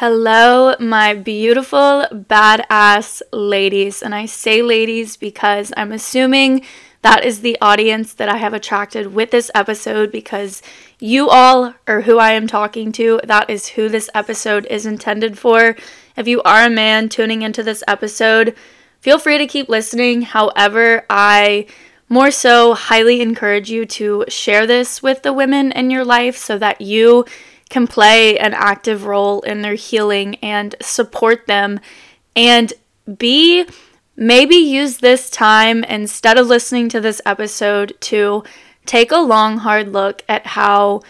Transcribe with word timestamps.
Hello, 0.00 0.74
my 0.80 1.12
beautiful, 1.12 2.06
badass 2.10 3.20
ladies. 3.34 4.00
And 4.00 4.14
I 4.14 4.24
say 4.24 4.62
ladies 4.62 5.18
because 5.18 5.74
I'm 5.76 5.92
assuming 5.92 6.64
that 7.02 7.22
is 7.22 7.42
the 7.42 7.58
audience 7.60 8.14
that 8.14 8.30
I 8.30 8.38
have 8.38 8.54
attracted 8.54 9.12
with 9.12 9.30
this 9.30 9.50
episode 9.54 10.10
because 10.10 10.62
you 11.00 11.28
all 11.28 11.74
are 11.86 12.00
who 12.00 12.16
I 12.16 12.30
am 12.30 12.46
talking 12.46 12.92
to. 12.92 13.20
That 13.24 13.50
is 13.50 13.68
who 13.68 13.90
this 13.90 14.08
episode 14.14 14.64
is 14.70 14.86
intended 14.86 15.36
for. 15.38 15.76
If 16.16 16.26
you 16.26 16.40
are 16.44 16.64
a 16.64 16.70
man 16.70 17.10
tuning 17.10 17.42
into 17.42 17.62
this 17.62 17.84
episode, 17.86 18.56
feel 19.00 19.18
free 19.18 19.36
to 19.36 19.46
keep 19.46 19.68
listening. 19.68 20.22
However, 20.22 21.04
I 21.10 21.66
more 22.08 22.30
so 22.30 22.72
highly 22.72 23.20
encourage 23.20 23.70
you 23.70 23.84
to 23.84 24.24
share 24.28 24.66
this 24.66 25.02
with 25.02 25.20
the 25.22 25.34
women 25.34 25.72
in 25.72 25.90
your 25.90 26.06
life 26.06 26.38
so 26.38 26.56
that 26.56 26.80
you 26.80 27.26
can 27.70 27.86
play 27.86 28.38
an 28.38 28.52
active 28.52 29.06
role 29.06 29.40
in 29.42 29.62
their 29.62 29.74
healing 29.74 30.34
and 30.42 30.74
support 30.82 31.46
them 31.46 31.80
and 32.36 32.72
be 33.16 33.64
maybe 34.16 34.56
use 34.56 34.98
this 34.98 35.30
time 35.30 35.82
instead 35.84 36.36
of 36.36 36.46
listening 36.46 36.88
to 36.90 37.00
this 37.00 37.22
episode 37.24 37.96
to 38.00 38.44
take 38.84 39.10
a 39.10 39.16
long 39.16 39.58
hard 39.58 39.92
look 39.92 40.22
at 40.28 40.48
how 40.48 41.00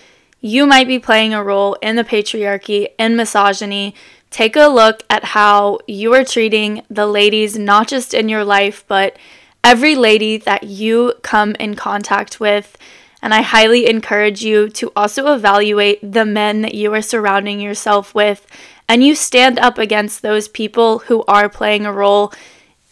you 0.41 0.65
might 0.67 0.87
be 0.87 0.99
playing 0.99 1.35
a 1.35 1.43
role 1.43 1.75
in 1.83 1.97
the 1.97 2.05
patriarchy 2.05 2.89
and 2.99 3.17
misogyny. 3.17 3.95
Take 4.31 4.55
a 4.55 4.69
look 4.69 5.03
at 5.11 5.25
how 5.25 5.81
you 5.87 6.15
are 6.15 6.25
treating 6.25 6.83
the 6.89 7.07
ladies 7.07 7.59
not 7.59 7.89
just 7.89 8.15
in 8.15 8.29
your 8.29 8.45
life 8.45 8.85
but 8.87 9.17
every 9.65 9.97
lady 9.97 10.37
that 10.37 10.65
you 10.65 11.15
come 11.23 11.55
in 11.57 11.75
contact 11.75 12.39
with 12.41 12.79
and 13.23 13.35
I 13.35 13.43
highly 13.43 13.89
encourage 13.89 14.43
you 14.43 14.69
to 14.71 14.93
also 14.97 15.33
evaluate 15.35 16.01
the 16.13 16.25
men 16.25 16.63
that 16.63 16.75
you 16.75 16.93
are 16.95 17.03
surrounding 17.03 17.61
yourself 17.61 18.15
with. 18.15 18.47
And 18.89 19.05
you 19.05 19.15
stand 19.15 19.59
up 19.59 19.79
against 19.79 20.23
those 20.23 20.49
people 20.49 21.01
who 21.01 21.23
are 21.29 21.49
playing 21.49 21.87
a 21.87 21.93
role 21.93 22.33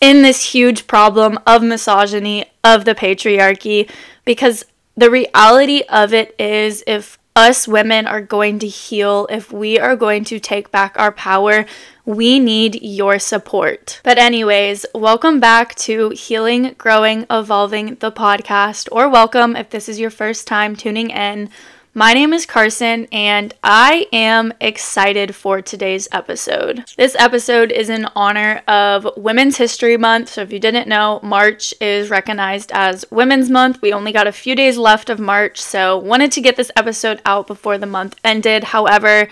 in 0.01 0.23
this 0.23 0.53
huge 0.53 0.87
problem 0.87 1.39
of 1.47 1.63
misogyny, 1.63 2.45
of 2.63 2.85
the 2.85 2.95
patriarchy, 2.95 3.91
because 4.25 4.65
the 4.97 5.11
reality 5.11 5.83
of 5.89 6.13
it 6.13 6.35
is 6.39 6.85
if 6.87 7.19
us 7.39 7.69
women 7.69 8.07
are 8.09 8.21
going 8.21 8.59
to 8.59 8.67
heal, 8.67 9.29
if 9.31 9.53
we 9.53 9.79
are 9.79 9.95
going 9.95 10.25
to 10.25 10.41
take 10.41 10.73
back 10.73 10.99
our 10.99 11.13
power, 11.13 11.67
we 12.05 12.41
need 12.41 12.83
your 12.83 13.21
support. 13.21 14.01
But, 14.03 14.19
anyways, 14.19 14.85
welcome 14.93 15.39
back 15.39 15.77
to 15.77 16.11
Healing, 16.11 16.75
Growing, 16.77 17.27
Evolving 17.31 17.95
the 17.97 18.11
podcast, 18.11 18.89
or 18.91 19.09
welcome 19.09 19.55
if 19.55 19.71
this 19.71 19.89
is 19.89 20.01
your 20.01 20.11
first 20.11 20.49
time 20.49 20.75
tuning 20.75 21.11
in. 21.11 21.49
My 21.95 22.13
name 22.13 22.35
is 22.35 22.45
Carson, 22.45 23.09
and 23.11 23.55
I 23.65 24.07
am 24.13 24.53
excited 24.61 25.35
for 25.35 25.63
today's 25.63 26.07
episode. 26.13 26.85
This 26.99 27.17
episode 27.19 27.73
is 27.73 27.89
in 27.89 28.07
honor 28.15 28.63
of 28.69 29.09
Women's 29.17 29.57
History 29.57 29.97
Month. 29.97 30.29
So, 30.29 30.43
if 30.43 30.53
you 30.53 30.61
didn't 30.61 30.87
know, 30.87 31.19
March 31.23 31.73
is 31.81 32.11
recognized 32.11 32.71
as 32.73 33.07
Women's 33.11 33.49
Month. 33.49 33.81
We 33.81 33.93
only 33.93 34.13
got 34.13 34.27
a 34.27 34.33
few 34.33 34.55
days 34.55 34.77
left 34.77 35.09
of 35.09 35.19
March, 35.19 35.61
so 35.61 35.97
wanted 35.97 36.31
to 36.33 36.43
get 36.43 36.57
this 36.57 36.71
episode 36.77 37.23
out 37.25 37.47
before 37.47 37.79
the 37.79 37.87
month 37.87 38.17
ended. 38.23 38.65
However, 38.65 39.27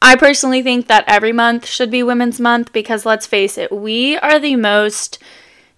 I 0.00 0.16
personally 0.16 0.62
think 0.62 0.88
that 0.88 1.04
every 1.06 1.32
month 1.32 1.66
should 1.66 1.90
be 1.90 2.02
Women's 2.02 2.40
Month 2.40 2.72
because 2.72 3.04
let's 3.04 3.26
face 3.26 3.58
it, 3.58 3.70
we 3.70 4.16
are 4.16 4.38
the 4.38 4.56
most 4.56 5.18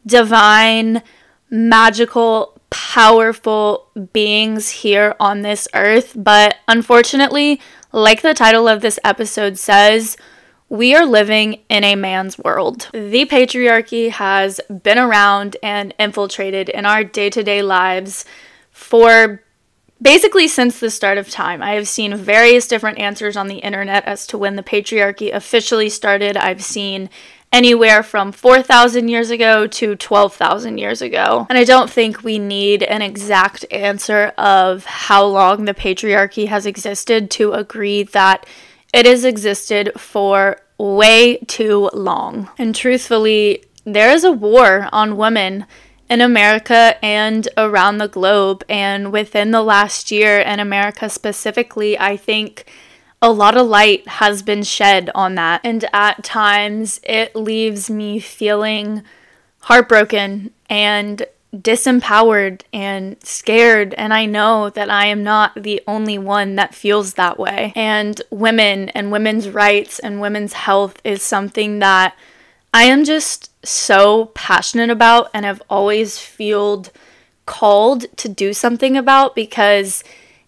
divine, 0.07 1.03
magical, 1.51 2.60
powerful 2.71 3.89
beings 4.13 4.71
here 4.71 5.15
on 5.21 5.43
this 5.43 5.69
earth. 5.75 6.15
But 6.17 6.57
unfortunately, 6.69 7.61
like 7.93 8.23
the 8.23 8.35
title 8.35 8.69
of 8.69 8.81
this 8.81 8.99
episode 9.05 9.59
says, 9.59 10.17
we 10.69 10.95
are 10.95 11.05
living 11.05 11.61
in 11.69 11.83
a 11.83 11.97
man's 11.97 12.39
world. 12.39 12.89
The 12.93 13.27
patriarchy 13.27 14.11
has 14.11 14.61
been 14.83 14.99
around 14.99 15.57
and 15.63 15.93
infiltrated 15.99 16.69
in 16.69 16.87
our 16.87 17.03
day 17.03 17.29
to 17.31 17.43
day 17.43 17.61
lives 17.61 18.25
for 18.71 19.43
basically 20.01 20.47
since 20.49 20.79
the 20.79 20.91
start 20.91 21.19
of 21.19 21.29
time. 21.29 21.61
I 21.63 21.73
have 21.73 21.89
seen 21.89 22.17
various 22.17 22.69
different 22.69 22.99
answers 22.99 23.37
on 23.37 23.49
the 23.49 23.59
internet 23.59 24.05
as 24.05 24.27
to 24.29 24.39
when 24.39 24.57
the 24.57 24.63
patriarchy 24.63 25.35
officially 25.35 25.89
started. 25.89 26.37
I've 26.37 26.63
seen 26.63 27.11
anywhere 27.53 28.03
from 28.03 28.33
4,000 28.33 29.09
years 29.09 29.31
ago 29.31 29.67
to 29.67 29.97
12,000 29.97 30.79
years 30.79 31.03
ago. 31.03 31.47
And 31.49 31.59
I 31.59 31.65
don't 31.65 31.91
think 31.91 32.23
we 32.23 32.39
need 32.39 32.83
an 32.83 33.03
exact 33.03 33.65
answer 33.71 34.33
of 34.39 34.85
how 34.85 35.25
long 35.25 35.65
the 35.65 35.75
patriarchy 35.75 36.47
has 36.47 36.65
existed 36.65 37.31
to 37.33 37.53
agree 37.53 38.05
that 38.05 38.47
it 38.95 39.07
has 39.07 39.25
existed 39.25 39.93
for 39.97 40.61
way 40.79 41.39
too 41.47 41.91
long. 41.93 42.49
And 42.57 42.75
truthfully, 42.75 43.65
there 43.85 44.11
is 44.11 44.25
a 44.25 44.33
war 44.33 44.89
on 44.93 45.17
women 45.17 45.67
in 46.09 46.21
America 46.21 46.97
and 47.05 47.49
around 47.57 47.99
the 47.99 48.09
globe. 48.09 48.65
And 48.69 49.13
within 49.13 49.51
the 49.51 49.63
last 49.63 50.11
year, 50.11 50.41
in 50.41 50.61
America 50.61 51.09
specifically, 51.09 51.99
I 51.99 52.17
think 52.17 52.71
a 53.23 53.31
lot 53.31 53.57
of 53.57 53.67
light 53.67 54.07
has 54.09 54.43
been 54.43 54.63
shed 54.63 55.11
on 55.15 55.35
that. 55.35 55.61
And 55.63 55.85
at 55.93 56.25
times, 56.25 57.01
it 57.03 57.37
leaves 57.37 57.91
me 57.91 58.19
feeling 58.19 59.03
heartbroken 59.61 60.53
and 60.69 61.27
disempowered 61.55 62.63
and 62.73 63.17
scared. 63.23 63.93
And 63.95 64.15
I 64.15 64.25
know 64.25 64.71
that 64.71 64.89
I 64.89 65.07
am 65.07 65.23
not 65.23 65.63
the 65.63 65.83
only 65.87 66.17
one 66.17 66.55
that 66.55 66.75
feels 66.75 67.15
that 67.15 67.39
way. 67.39 67.73
And 67.77 68.23
women 68.31 68.89
and 68.91 69.13
women's 69.13 69.49
rights 69.49 69.99
and 69.99 70.21
women's 70.21 70.55
health 70.55 71.01
is 71.05 71.23
something 71.23 71.81
that 71.81 72.17
I 72.73 72.85
am 72.85 73.05
just 73.05 73.51
so 73.67 74.27
passionate 74.27 74.91
about 74.91 75.29
and 75.35 75.45
have 75.45 75.61
always 75.69 76.19
felt 76.19 76.91
called 77.45 78.07
to 78.17 78.29
do 78.29 78.53
something 78.53 78.97
about 78.97 79.35
because 79.35 80.05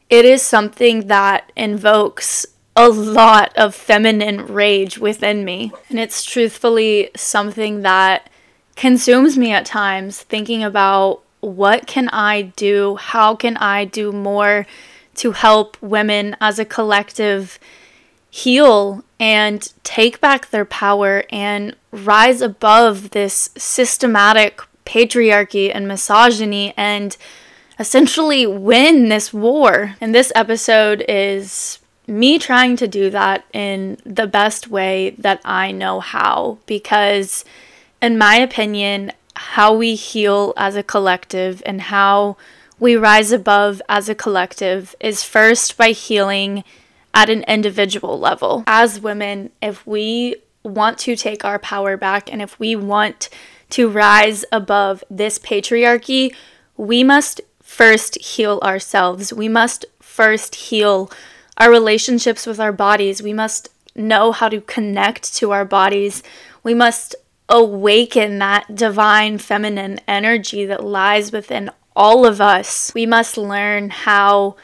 it 0.08 0.24
is 0.24 0.40
something 0.40 1.08
that 1.08 1.50
invokes 1.56 2.46
a 2.74 2.88
lot 2.88 3.52
of 3.56 3.74
feminine 3.74 4.46
rage 4.46 4.98
within 4.98 5.44
me. 5.44 5.72
And 5.88 5.98
it's 5.98 6.24
truthfully 6.24 7.10
something 7.16 7.82
that 7.82 8.30
consumes 8.76 9.36
me 9.36 9.52
at 9.52 9.66
times 9.66 10.20
thinking 10.20 10.62
about 10.62 11.22
what 11.40 11.86
can 11.86 12.08
I 12.08 12.42
do? 12.42 12.96
How 12.96 13.34
can 13.34 13.56
I 13.56 13.84
do 13.84 14.12
more 14.12 14.66
to 15.16 15.32
help 15.32 15.76
women 15.82 16.36
as 16.40 16.58
a 16.58 16.64
collective 16.64 17.58
heal 18.30 19.04
and 19.20 19.72
take 19.84 20.20
back 20.20 20.50
their 20.50 20.64
power 20.64 21.24
and 21.30 21.76
rise 21.90 22.40
above 22.40 23.10
this 23.10 23.50
systematic 23.58 24.62
patriarchy 24.86 25.70
and 25.72 25.86
misogyny 25.86 26.72
and 26.76 27.16
essentially 27.78 28.46
win 28.46 29.08
this 29.08 29.32
war. 29.32 29.96
And 30.00 30.14
this 30.14 30.32
episode 30.34 31.04
is 31.08 31.78
me 32.06 32.38
trying 32.38 32.76
to 32.76 32.88
do 32.88 33.10
that 33.10 33.44
in 33.52 33.96
the 34.04 34.26
best 34.26 34.68
way 34.68 35.14
that 35.18 35.40
I 35.44 35.70
know 35.70 36.00
how 36.00 36.58
because 36.66 37.44
in 38.00 38.18
my 38.18 38.36
opinion 38.36 39.12
how 39.34 39.74
we 39.74 39.94
heal 39.94 40.52
as 40.56 40.76
a 40.76 40.82
collective 40.82 41.62
and 41.64 41.80
how 41.80 42.36
we 42.78 42.96
rise 42.96 43.32
above 43.32 43.80
as 43.88 44.08
a 44.08 44.14
collective 44.14 44.94
is 45.00 45.22
first 45.22 45.76
by 45.76 45.90
healing 45.90 46.64
at 47.14 47.30
an 47.30 47.44
individual 47.44 48.18
level. 48.18 48.64
As 48.66 49.00
women, 49.00 49.50
if 49.60 49.86
we 49.86 50.36
want 50.64 50.98
to 50.98 51.16
take 51.16 51.44
our 51.44 51.58
power 51.58 51.96
back 51.96 52.32
and 52.32 52.42
if 52.42 52.58
we 52.58 52.74
want 52.74 53.28
to 53.70 53.88
rise 53.88 54.44
above 54.52 55.04
this 55.10 55.38
patriarchy, 55.38 56.34
we 56.76 57.04
must 57.04 57.40
first 57.62 58.20
heal 58.20 58.60
ourselves. 58.62 59.32
We 59.32 59.48
must 59.48 59.86
first 60.00 60.54
heal 60.56 61.10
our 61.56 61.70
relationships 61.70 62.46
with 62.46 62.60
our 62.60 62.72
bodies. 62.72 63.22
We 63.22 63.32
must 63.32 63.68
know 63.94 64.32
how 64.32 64.48
to 64.48 64.60
connect 64.60 65.34
to 65.34 65.50
our 65.50 65.64
bodies. 65.64 66.22
We 66.62 66.74
must 66.74 67.14
awaken 67.48 68.38
that 68.38 68.74
divine 68.74 69.38
feminine 69.38 70.00
energy 70.08 70.64
that 70.64 70.84
lies 70.84 71.32
within 71.32 71.70
all 71.94 72.24
of 72.24 72.40
us. 72.40 72.92
We 72.94 73.06
must 73.06 73.36
learn 73.36 73.90
how 73.90 74.56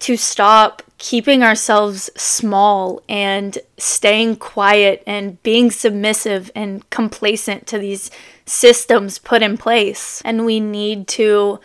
to 0.00 0.16
stop 0.16 0.82
keeping 0.98 1.42
ourselves 1.42 2.10
small 2.16 3.02
and 3.08 3.58
staying 3.78 4.36
quiet 4.36 5.02
and 5.06 5.42
being 5.42 5.70
submissive 5.70 6.50
and 6.54 6.88
complacent 6.90 7.66
to 7.66 7.78
these 7.78 8.10
systems 8.44 9.18
put 9.18 9.42
in 9.42 9.56
place. 9.56 10.22
And 10.24 10.44
we 10.44 10.60
need 10.60 11.08
to 11.08 11.60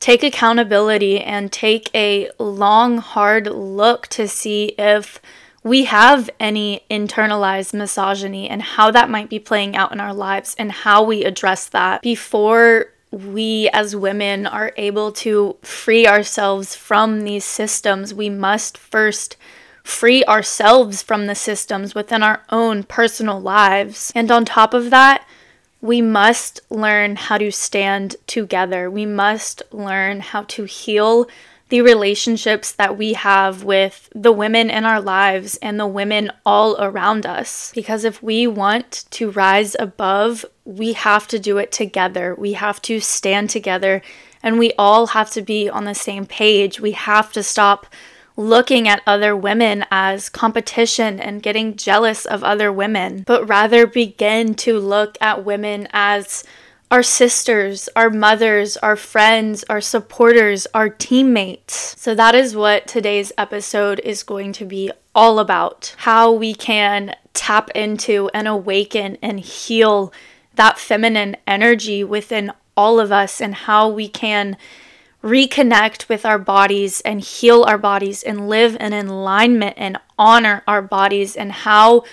take 0.00 0.22
accountability 0.22 1.20
and 1.20 1.50
take 1.52 1.90
a 1.94 2.30
long, 2.38 2.98
hard 2.98 3.46
look 3.46 4.06
to 4.08 4.28
see 4.28 4.74
if 4.78 5.20
we 5.62 5.84
have 5.84 6.30
any 6.38 6.84
internalized 6.88 7.74
misogyny 7.74 8.48
and 8.48 8.62
how 8.62 8.90
that 8.90 9.10
might 9.10 9.28
be 9.28 9.38
playing 9.38 9.74
out 9.74 9.90
in 9.90 9.98
our 9.98 10.14
lives 10.14 10.54
and 10.58 10.70
how 10.70 11.02
we 11.02 11.24
address 11.24 11.66
that 11.68 12.02
before 12.02 12.92
we 13.10 13.68
as 13.72 13.96
women 13.96 14.46
are 14.46 14.72
able 14.76 15.10
to 15.10 15.56
free 15.62 16.06
ourselves 16.06 16.76
from 16.76 17.22
these 17.22 17.44
systems, 17.44 18.14
we 18.14 18.30
must 18.30 18.78
first 18.78 19.36
free 19.82 20.24
ourselves 20.24 21.02
from 21.02 21.26
the 21.26 21.34
systems 21.34 21.94
within 21.94 22.22
our 22.22 22.42
own 22.50 22.82
personal 22.82 23.40
lives. 23.40 24.12
And 24.14 24.30
on 24.30 24.44
top 24.44 24.74
of 24.74 24.90
that, 24.90 25.26
we 25.86 26.02
must 26.02 26.60
learn 26.68 27.16
how 27.16 27.38
to 27.38 27.50
stand 27.50 28.16
together. 28.26 28.90
We 28.90 29.06
must 29.06 29.62
learn 29.70 30.20
how 30.20 30.42
to 30.42 30.64
heal 30.64 31.28
the 31.68 31.80
relationships 31.80 32.72
that 32.72 32.96
we 32.96 33.14
have 33.14 33.64
with 33.64 34.08
the 34.14 34.32
women 34.32 34.70
in 34.70 34.84
our 34.84 35.00
lives 35.00 35.56
and 35.56 35.80
the 35.80 35.86
women 35.86 36.30
all 36.44 36.76
around 36.80 37.26
us. 37.26 37.72
Because 37.74 38.04
if 38.04 38.22
we 38.22 38.46
want 38.46 39.04
to 39.10 39.30
rise 39.30 39.74
above, 39.78 40.44
we 40.64 40.92
have 40.92 41.26
to 41.28 41.38
do 41.38 41.58
it 41.58 41.72
together. 41.72 42.34
We 42.36 42.52
have 42.52 42.80
to 42.82 43.00
stand 43.00 43.50
together 43.50 44.02
and 44.42 44.58
we 44.58 44.72
all 44.78 45.08
have 45.08 45.30
to 45.32 45.42
be 45.42 45.68
on 45.68 45.84
the 45.84 45.94
same 45.94 46.26
page. 46.26 46.80
We 46.80 46.92
have 46.92 47.32
to 47.32 47.42
stop 47.42 47.86
looking 48.36 48.86
at 48.86 49.02
other 49.06 49.34
women 49.34 49.84
as 49.90 50.28
competition 50.28 51.18
and 51.18 51.42
getting 51.42 51.76
jealous 51.76 52.26
of 52.26 52.44
other 52.44 52.70
women, 52.70 53.22
but 53.26 53.48
rather 53.48 53.86
begin 53.86 54.54
to 54.54 54.78
look 54.78 55.16
at 55.20 55.44
women 55.44 55.88
as 55.92 56.44
our 56.90 57.02
sisters, 57.02 57.88
our 57.96 58.10
mothers, 58.10 58.76
our 58.76 58.94
friends, 58.96 59.64
our 59.68 59.80
supporters, 59.80 60.66
our 60.72 60.88
teammates. 60.88 62.00
So, 62.00 62.14
that 62.14 62.34
is 62.34 62.54
what 62.54 62.86
today's 62.86 63.32
episode 63.36 64.00
is 64.00 64.22
going 64.22 64.52
to 64.54 64.64
be 64.64 64.90
all 65.14 65.38
about 65.38 65.94
how 65.98 66.30
we 66.30 66.54
can 66.54 67.16
tap 67.34 67.70
into 67.70 68.30
and 68.32 68.46
awaken 68.46 69.18
and 69.20 69.40
heal 69.40 70.12
that 70.54 70.78
feminine 70.78 71.36
energy 71.46 72.04
within 72.04 72.52
all 72.76 73.00
of 73.00 73.10
us, 73.10 73.40
and 73.40 73.54
how 73.54 73.88
we 73.88 74.06
can 74.06 74.56
reconnect 75.26 76.08
with 76.08 76.24
our 76.24 76.38
bodies 76.38 77.00
and 77.00 77.20
heal 77.20 77.64
our 77.64 77.76
bodies 77.76 78.22
and 78.22 78.48
live 78.48 78.76
in 78.78 78.92
alignment 78.92 79.74
and 79.76 79.98
honor 80.16 80.62
our 80.68 80.80
bodies, 80.80 81.34
and 81.36 81.50
how 81.52 82.04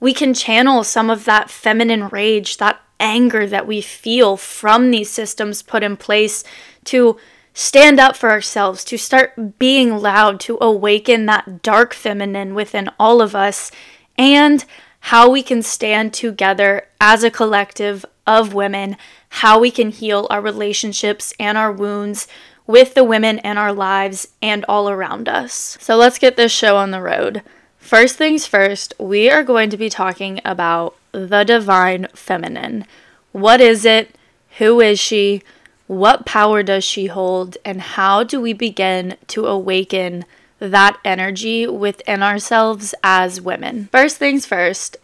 we 0.00 0.12
can 0.12 0.34
channel 0.34 0.82
some 0.82 1.08
of 1.08 1.24
that 1.24 1.48
feminine 1.48 2.08
rage, 2.08 2.56
that 2.56 2.80
anger 2.98 3.46
that 3.46 3.66
we 3.66 3.80
feel 3.80 4.36
from 4.36 4.90
these 4.90 5.10
systems 5.10 5.62
put 5.62 5.82
in 5.82 5.96
place 5.96 6.42
to 6.84 7.16
stand 7.54 8.00
up 8.00 8.16
for 8.16 8.30
ourselves, 8.30 8.84
to 8.84 8.98
start 8.98 9.58
being 9.58 9.96
loud, 9.98 10.40
to 10.40 10.58
awaken 10.60 11.26
that 11.26 11.62
dark 11.62 11.94
feminine 11.94 12.54
within 12.54 12.90
all 12.98 13.22
of 13.22 13.34
us, 13.34 13.70
and 14.18 14.64
how 15.00 15.30
we 15.30 15.42
can 15.42 15.62
stand 15.62 16.12
together 16.12 16.86
as 17.00 17.22
a 17.22 17.30
collective 17.30 18.04
of 18.26 18.52
women, 18.54 18.96
how 19.28 19.58
we 19.58 19.70
can 19.70 19.90
heal 19.90 20.26
our 20.30 20.40
relationships 20.40 21.32
and 21.38 21.56
our 21.56 21.70
wounds 21.70 22.26
with 22.66 22.94
the 22.94 23.04
women 23.04 23.38
in 23.38 23.58
our 23.58 23.72
lives 23.72 24.28
and 24.42 24.64
all 24.68 24.88
around 24.88 25.28
us. 25.28 25.78
So 25.80 25.96
let's 25.96 26.18
get 26.18 26.36
this 26.36 26.52
show 26.52 26.76
on 26.76 26.90
the 26.90 27.00
road. 27.00 27.42
First 27.78 28.16
things 28.16 28.46
first, 28.46 28.94
we 28.98 29.30
are 29.30 29.44
going 29.44 29.70
to 29.70 29.76
be 29.76 29.88
talking 29.88 30.40
about 30.44 30.96
the 31.12 31.44
divine 31.44 32.08
feminine. 32.14 32.84
What 33.32 33.60
is 33.60 33.84
it? 33.84 34.16
Who 34.58 34.80
is 34.80 34.98
she? 34.98 35.42
What 35.86 36.26
power 36.26 36.62
does 36.62 36.82
she 36.82 37.06
hold? 37.06 37.56
And 37.64 37.80
how 37.80 38.24
do 38.24 38.40
we 38.40 38.52
begin 38.52 39.16
to 39.28 39.46
awaken 39.46 40.24
that 40.58 40.98
energy 41.04 41.66
within 41.66 42.22
ourselves 42.22 42.94
as 43.04 43.40
women? 43.40 43.88
First 43.92 44.16
things 44.16 44.46
first, 44.46 44.96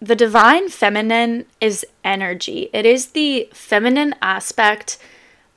the 0.00 0.14
divine 0.14 0.68
feminine 0.68 1.46
is 1.60 1.84
energy, 2.04 2.70
it 2.72 2.86
is 2.86 3.06
the 3.06 3.48
feminine 3.52 4.14
aspect 4.22 4.96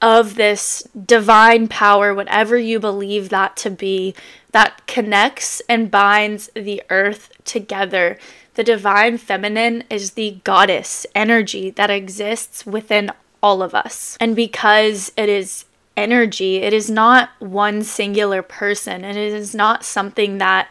of 0.01 0.35
this 0.35 0.87
divine 1.05 1.67
power, 1.67 2.13
whatever 2.13 2.57
you 2.57 2.79
believe 2.79 3.29
that 3.29 3.55
to 3.57 3.69
be, 3.69 4.15
that 4.51 4.85
connects 4.87 5.61
and 5.69 5.91
binds 5.91 6.49
the 6.55 6.81
earth 6.89 7.31
together. 7.45 8.17
The 8.55 8.63
divine 8.63 9.17
feminine 9.17 9.83
is 9.89 10.11
the 10.11 10.41
goddess 10.43 11.05
energy 11.15 11.69
that 11.71 11.89
exists 11.89 12.65
within 12.65 13.11
all 13.41 13.61
of 13.61 13.73
us. 13.73 14.17
And 14.19 14.35
because 14.35 15.11
it 15.15 15.29
is 15.29 15.65
energy, 15.95 16.57
it 16.57 16.73
is 16.73 16.89
not 16.89 17.29
one 17.39 17.83
singular 17.83 18.41
person, 18.41 19.03
and 19.03 19.17
it 19.17 19.33
is 19.33 19.55
not 19.55 19.85
something 19.85 20.37
that 20.39 20.69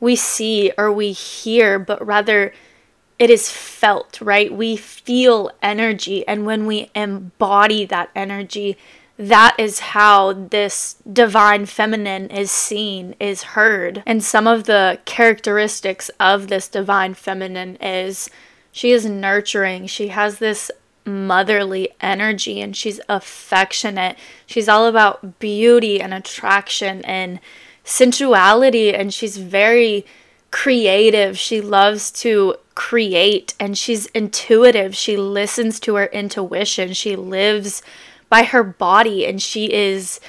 we 0.00 0.16
see 0.16 0.72
or 0.76 0.92
we 0.92 1.12
hear, 1.12 1.78
but 1.78 2.04
rather 2.04 2.52
it 3.18 3.30
is 3.30 3.50
felt, 3.50 4.20
right? 4.20 4.52
We 4.52 4.76
feel 4.76 5.50
energy, 5.62 6.26
and 6.28 6.44
when 6.44 6.66
we 6.66 6.90
embody 6.94 7.84
that 7.86 8.10
energy, 8.14 8.76
that 9.18 9.56
is 9.58 9.78
how 9.78 10.34
this 10.34 10.96
divine 11.10 11.64
feminine 11.64 12.28
is 12.30 12.50
seen, 12.50 13.14
is 13.18 13.42
heard. 13.42 14.02
And 14.04 14.22
some 14.22 14.46
of 14.46 14.64
the 14.64 14.98
characteristics 15.06 16.10
of 16.20 16.48
this 16.48 16.68
divine 16.68 17.14
feminine 17.14 17.76
is 17.76 18.28
she 18.72 18.90
is 18.90 19.06
nurturing, 19.06 19.86
she 19.86 20.08
has 20.08 20.38
this 20.38 20.70
motherly 21.06 21.88
energy, 22.00 22.60
and 22.60 22.76
she's 22.76 23.00
affectionate. 23.08 24.18
She's 24.44 24.68
all 24.68 24.86
about 24.86 25.38
beauty 25.38 26.00
and 26.00 26.12
attraction 26.12 27.02
and 27.04 27.40
sensuality, 27.84 28.92
and 28.92 29.14
she's 29.14 29.38
very 29.38 30.04
creative. 30.50 31.38
She 31.38 31.60
loves 31.60 32.10
to 32.12 32.56
create 32.74 33.54
and 33.58 33.76
she's 33.76 34.06
intuitive. 34.06 34.94
She 34.94 35.16
listens 35.16 35.80
to 35.80 35.96
her 35.96 36.06
intuition. 36.06 36.92
She 36.92 37.16
lives 37.16 37.82
by 38.28 38.44
her 38.44 38.62
body 38.62 39.26
and 39.26 39.40
she 39.40 39.72
is 39.72 40.20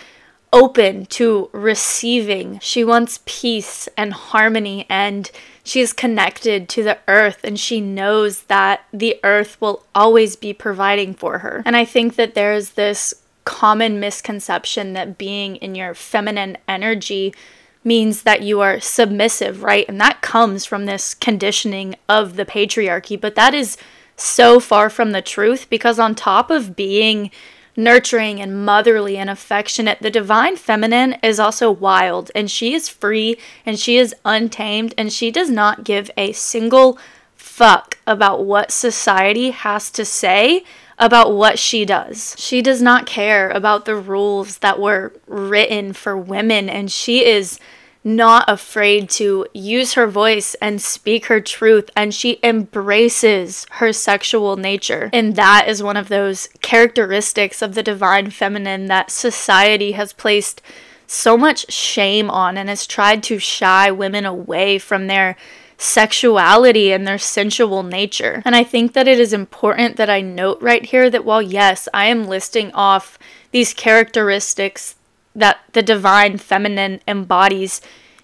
open 0.54 1.06
to 1.06 1.50
receiving. 1.52 2.60
She 2.60 2.84
wants 2.84 3.20
peace 3.26 3.90
and 3.98 4.14
harmony 4.14 4.86
and 4.90 5.30
she 5.64 5.82
is 5.82 5.92
connected 5.92 6.70
to 6.70 6.84
the 6.84 6.98
earth 7.08 7.40
and 7.44 7.60
she 7.60 7.82
knows 7.82 8.44
that 8.44 8.86
the 8.94 9.20
earth 9.24 9.60
will 9.60 9.86
always 9.94 10.36
be 10.36 10.54
providing 10.54 11.14
for 11.14 11.40
her. 11.40 11.62
And 11.66 11.76
I 11.76 11.84
think 11.84 12.16
that 12.16 12.34
there's 12.34 12.72
this 12.72 13.14
common 13.44 14.00
misconception 14.00 14.94
that 14.94 15.18
being 15.18 15.58
in 15.58 15.76
your 15.76 15.94
feminine 15.94 16.58
energy 16.68 17.34
means 17.88 18.24
that 18.24 18.44
you 18.44 18.60
are 18.60 18.80
submissive, 18.80 19.64
right? 19.64 19.86
And 19.88 20.00
that 20.02 20.22
comes 20.22 20.66
from 20.66 20.86
this 20.86 21.14
conditioning 21.14 21.96
of 22.08 22.36
the 22.36 22.46
patriarchy. 22.46 23.20
But 23.20 23.36
that 23.36 23.54
is 23.54 23.78
so 24.16 24.60
far 24.60 24.90
from 24.90 25.12
the 25.12 25.22
truth 25.22 25.70
because, 25.70 25.98
on 25.98 26.14
top 26.14 26.52
of 26.52 26.76
being 26.76 27.32
nurturing 27.78 28.42
and 28.42 28.66
motherly 28.66 29.18
and 29.18 29.30
affectionate, 29.30 30.00
the 30.02 30.10
divine 30.10 30.58
feminine 30.58 31.14
is 31.24 31.40
also 31.40 31.72
wild 31.72 32.30
and 32.36 32.52
she 32.52 32.74
is 32.74 32.90
free 32.90 33.38
and 33.66 33.80
she 33.80 33.98
is 33.98 34.14
untamed 34.26 34.94
and 34.98 35.14
she 35.14 35.32
does 35.32 35.50
not 35.50 35.84
give 35.84 36.12
a 36.18 36.32
single 36.34 36.98
fuck 37.36 37.98
about 38.06 38.44
what 38.44 38.72
society 38.72 39.52
has 39.52 39.90
to 39.92 40.04
say 40.04 40.64
about 41.00 41.34
what 41.34 41.60
she 41.60 41.86
does. 41.86 42.36
She 42.38 42.62
does 42.62 42.82
not 42.82 43.06
care 43.06 43.50
about 43.50 43.86
the 43.86 43.96
rules 43.96 44.58
that 44.60 44.80
were 44.80 45.14
written 45.28 45.94
for 45.94 46.18
women, 46.18 46.70
and 46.70 46.92
she 46.92 47.24
is 47.26 47.60
not 48.08 48.50
afraid 48.50 49.10
to 49.10 49.46
use 49.54 49.94
her 49.94 50.08
voice 50.08 50.56
and 50.56 50.82
speak 50.82 51.26
her 51.26 51.42
truth, 51.42 51.90
and 51.96 52.14
she 52.14 52.40
embraces 52.42 53.68
her 53.72 53.92
sexual 53.94 54.56
nature. 54.56 55.10
And 55.14 55.36
that 55.36 55.68
is 55.68 55.84
one 55.84 55.98
of 55.98 56.08
those 56.08 56.48
characteristics 56.62 57.62
of 57.62 57.76
the 57.76 57.84
divine 57.84 58.30
feminine 58.30 58.86
that 58.88 59.12
society 59.12 59.92
has 59.92 60.14
placed 60.14 60.62
so 61.06 61.38
much 61.38 61.72
shame 61.72 62.30
on 62.30 62.58
and 62.58 62.70
has 62.70 62.88
tried 62.88 63.24
to 63.24 63.40
shy 63.40 63.92
women 63.92 64.26
away 64.26 64.78
from 64.78 65.08
their 65.08 65.38
sexuality 65.78 66.92
and 66.92 67.08
their 67.08 67.20
sensual 67.20 67.84
nature. 67.84 68.42
And 68.44 68.56
I 68.56 68.64
think 68.64 68.94
that 68.94 69.08
it 69.08 69.20
is 69.20 69.32
important 69.32 69.96
that 69.98 70.10
I 70.10 70.22
note 70.22 70.62
right 70.62 70.84
here 70.84 71.10
that 71.10 71.24
while, 71.24 71.42
yes, 71.42 71.88
I 71.94 72.08
am 72.08 72.28
listing 72.28 72.72
off 72.74 73.20
these 73.52 73.74
characteristics 73.74 74.96
that 75.38 75.60
the 75.72 75.82
divine 75.82 76.38
feminine 76.38 77.00
embodies, 77.08 77.80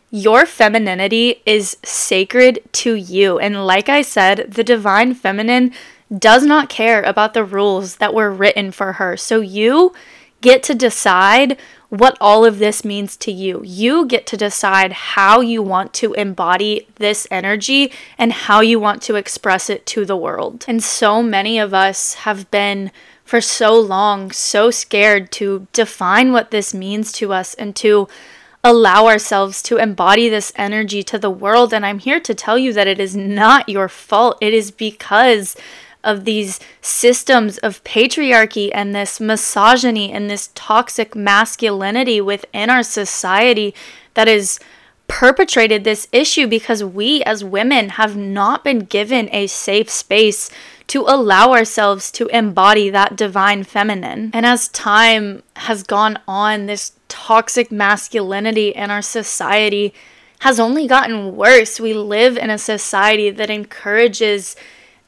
your 0.09 0.45
femininity 0.45 1.41
is 1.45 1.77
sacred 1.83 2.59
to 2.73 2.95
you. 2.95 3.39
And 3.39 3.65
like 3.65 3.87
I 3.87 4.01
said, 4.01 4.51
the 4.51 4.63
divine 4.63 5.13
feminine 5.13 5.71
does 6.15 6.43
not 6.43 6.69
care 6.69 7.01
about 7.01 7.33
the 7.33 7.45
rules 7.45 7.97
that 7.97 8.13
were 8.13 8.31
written 8.31 8.71
for 8.71 8.93
her. 8.93 9.15
So 9.15 9.39
you 9.39 9.93
get 10.41 10.61
to 10.63 10.75
decide 10.75 11.57
what 11.89 12.17
all 12.19 12.43
of 12.43 12.57
this 12.57 12.83
means 12.83 13.15
to 13.15 13.31
you. 13.31 13.61
You 13.63 14.07
get 14.07 14.25
to 14.27 14.37
decide 14.37 14.91
how 14.91 15.41
you 15.41 15.61
want 15.61 15.93
to 15.93 16.13
embody 16.13 16.87
this 16.95 17.27
energy 17.29 17.91
and 18.17 18.33
how 18.33 18.61
you 18.61 18.79
want 18.79 19.03
to 19.03 19.15
express 19.15 19.69
it 19.69 19.85
to 19.87 20.03
the 20.03 20.17
world. 20.17 20.65
And 20.67 20.83
so 20.83 21.21
many 21.21 21.59
of 21.59 21.73
us 21.73 22.15
have 22.15 22.49
been 22.49 22.91
for 23.23 23.41
so 23.41 23.79
long 23.79 24.31
so 24.31 24.71
scared 24.71 25.31
to 25.31 25.67
define 25.73 26.31
what 26.31 26.51
this 26.51 26.73
means 26.73 27.11
to 27.13 27.33
us 27.33 27.53
and 27.55 27.75
to 27.77 28.07
allow 28.63 29.07
ourselves 29.07 29.61
to 29.61 29.77
embody 29.77 30.29
this 30.29 30.53
energy 30.55 31.03
to 31.03 31.19
the 31.19 31.29
world. 31.29 31.73
And 31.73 31.85
I'm 31.85 31.99
here 31.99 32.19
to 32.21 32.33
tell 32.33 32.57
you 32.57 32.71
that 32.73 32.87
it 32.87 32.99
is 32.99 33.15
not 33.15 33.67
your 33.67 33.89
fault. 33.89 34.37
It 34.39 34.53
is 34.53 34.71
because 34.71 35.55
of 36.03 36.25
these 36.25 36.59
systems 36.81 37.57
of 37.59 37.83
patriarchy 37.83 38.69
and 38.73 38.93
this 38.93 39.19
misogyny 39.19 40.11
and 40.11 40.29
this 40.29 40.49
toxic 40.53 41.15
masculinity 41.15 42.19
within 42.19 42.69
our 42.69 42.83
society 42.83 43.73
that 44.13 44.27
is 44.27 44.59
perpetrated 45.13 45.83
this 45.83 46.07
issue 46.11 46.47
because 46.47 46.83
we 46.83 47.21
as 47.23 47.43
women 47.43 47.89
have 47.89 48.17
not 48.17 48.63
been 48.63 48.79
given 48.79 49.29
a 49.31 49.45
safe 49.45 49.87
space 49.87 50.49
to 50.87 51.01
allow 51.01 51.51
ourselves 51.51 52.11
to 52.11 52.25
embody 52.29 52.89
that 52.89 53.15
divine 53.15 53.63
feminine. 53.63 54.31
And 54.33 54.43
as 54.43 54.69
time 54.69 55.43
has 55.57 55.83
gone 55.83 56.17
on, 56.27 56.65
this 56.65 56.93
toxic 57.09 57.71
masculinity 57.71 58.69
in 58.69 58.89
our 58.89 59.03
society 59.03 59.93
has 60.39 60.59
only 60.59 60.87
gotten 60.87 61.35
worse. 61.35 61.79
We 61.79 61.93
live 61.93 62.35
in 62.35 62.49
a 62.49 62.57
society 62.57 63.29
that 63.29 63.51
encourages 63.51 64.55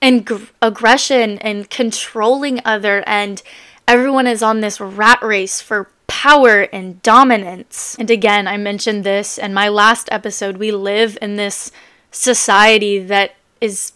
and 0.04 0.30
aggression 0.62 1.40
and 1.40 1.68
controlling 1.72 2.62
other 2.64 3.04
and 3.08 3.42
everyone 3.88 4.28
is 4.28 4.44
on 4.44 4.62
this 4.62 4.80
rat 4.80 5.20
race 5.24 5.62
for 5.62 5.90
power 6.08 6.62
and 6.62 7.02
dominance. 7.02 7.96
And 8.00 8.10
again, 8.10 8.48
I 8.48 8.58
mentioned 8.58 9.04
this 9.04 9.38
in 9.38 9.54
my 9.54 9.70
last 9.70 10.10
episode. 10.12 10.58
We 10.58 10.72
live 10.72 11.18
in 11.22 11.36
this 11.36 11.72
society 12.12 13.00
that 13.00 13.36
is 13.62 13.94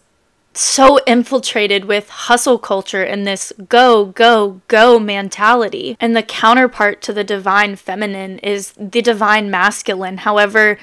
so 0.53 0.99
infiltrated 1.05 1.85
with 1.85 2.09
hustle 2.09 2.57
culture 2.57 3.03
and 3.03 3.25
this 3.25 3.53
go, 3.69 4.05
go, 4.05 4.61
go 4.67 4.99
mentality. 4.99 5.95
And 5.99 6.15
the 6.15 6.23
counterpart 6.23 7.01
to 7.03 7.13
the 7.13 7.23
divine 7.23 7.75
feminine 7.75 8.39
is 8.39 8.73
the 8.73 9.01
divine 9.01 9.49
masculine. 9.49 10.17
However, 10.17 10.77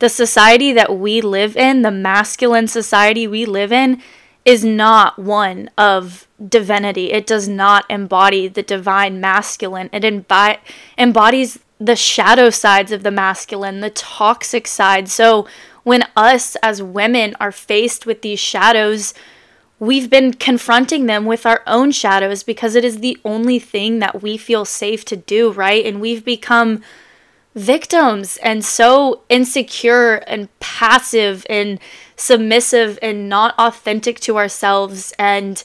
the 0.00 0.08
society 0.08 0.72
that 0.72 0.98
we 0.98 1.20
live 1.20 1.56
in, 1.56 1.82
the 1.82 1.90
masculine 1.90 2.68
society 2.68 3.26
we 3.26 3.46
live 3.46 3.72
in, 3.72 4.02
is 4.44 4.64
not 4.64 5.18
one 5.18 5.70
of 5.78 6.28
divinity. 6.46 7.12
It 7.12 7.26
does 7.26 7.48
not 7.48 7.84
embody 7.88 8.48
the 8.48 8.62
divine 8.62 9.20
masculine. 9.20 9.88
It 9.92 10.02
embi- 10.02 10.58
embodies 10.98 11.58
the 11.78 11.96
shadow 11.96 12.50
sides 12.50 12.92
of 12.92 13.02
the 13.02 13.10
masculine, 13.10 13.80
the 13.80 13.90
toxic 13.90 14.66
side. 14.66 15.08
So 15.08 15.46
when 15.82 16.06
us 16.16 16.56
as 16.56 16.82
women 16.82 17.36
are 17.40 17.52
faced 17.52 18.06
with 18.06 18.22
these 18.22 18.40
shadows, 18.40 19.14
we've 19.78 20.08
been 20.08 20.32
confronting 20.34 21.06
them 21.06 21.24
with 21.24 21.46
our 21.46 21.62
own 21.66 21.90
shadows 21.90 22.42
because 22.42 22.74
it 22.74 22.84
is 22.84 22.98
the 22.98 23.18
only 23.24 23.58
thing 23.58 23.98
that 23.98 24.22
we 24.22 24.36
feel 24.36 24.64
safe 24.64 25.04
to 25.06 25.16
do, 25.16 25.52
right? 25.52 25.84
And 25.84 26.00
we've 26.00 26.24
become 26.24 26.82
victims 27.54 28.36
and 28.38 28.64
so 28.64 29.22
insecure 29.28 30.14
and 30.26 30.48
passive 30.60 31.46
and 31.48 31.78
submissive 32.16 32.98
and 33.00 33.28
not 33.28 33.54
authentic 33.58 34.20
to 34.20 34.36
ourselves 34.36 35.12
and 35.18 35.64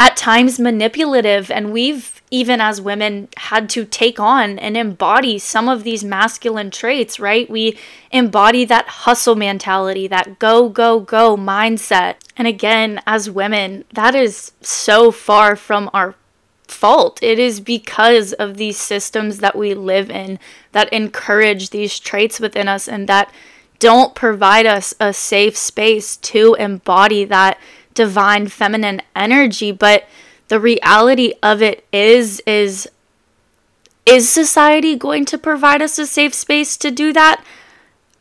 at 0.00 0.16
times 0.16 0.58
manipulative. 0.58 1.50
And 1.50 1.72
we've, 1.72 2.22
even 2.30 2.60
as 2.60 2.80
women, 2.80 3.28
had 3.36 3.68
to 3.70 3.84
take 3.84 4.18
on 4.18 4.58
and 4.58 4.76
embody 4.76 5.38
some 5.38 5.68
of 5.68 5.84
these 5.84 6.02
masculine 6.02 6.70
traits, 6.70 7.20
right? 7.20 7.48
We 7.50 7.78
embody 8.10 8.64
that 8.64 8.88
hustle 8.88 9.36
mentality, 9.36 10.08
that 10.08 10.38
go, 10.38 10.70
go, 10.70 11.00
go 11.00 11.36
mindset. 11.36 12.16
And 12.36 12.48
again, 12.48 13.02
as 13.06 13.30
women, 13.30 13.84
that 13.92 14.14
is 14.14 14.52
so 14.62 15.10
far 15.10 15.54
from 15.54 15.90
our 15.92 16.14
fault. 16.70 17.22
It 17.22 17.38
is 17.38 17.60
because 17.60 18.32
of 18.34 18.56
these 18.56 18.78
systems 18.78 19.38
that 19.38 19.56
we 19.56 19.74
live 19.74 20.10
in 20.10 20.38
that 20.72 20.92
encourage 20.92 21.70
these 21.70 21.98
traits 21.98 22.40
within 22.40 22.68
us 22.68 22.88
and 22.88 23.08
that 23.08 23.32
don't 23.78 24.14
provide 24.14 24.66
us 24.66 24.94
a 25.00 25.12
safe 25.12 25.56
space 25.56 26.16
to 26.18 26.54
embody 26.54 27.24
that 27.24 27.58
divine 27.94 28.46
feminine 28.48 29.02
energy. 29.16 29.72
But 29.72 30.06
the 30.48 30.60
reality 30.60 31.32
of 31.42 31.62
it 31.62 31.84
is 31.92 32.40
is 32.46 32.88
is 34.06 34.28
society 34.28 34.96
going 34.96 35.24
to 35.26 35.38
provide 35.38 35.82
us 35.82 35.98
a 35.98 36.06
safe 36.06 36.34
space 36.34 36.76
to 36.76 36.90
do 36.90 37.12
that? 37.12 37.44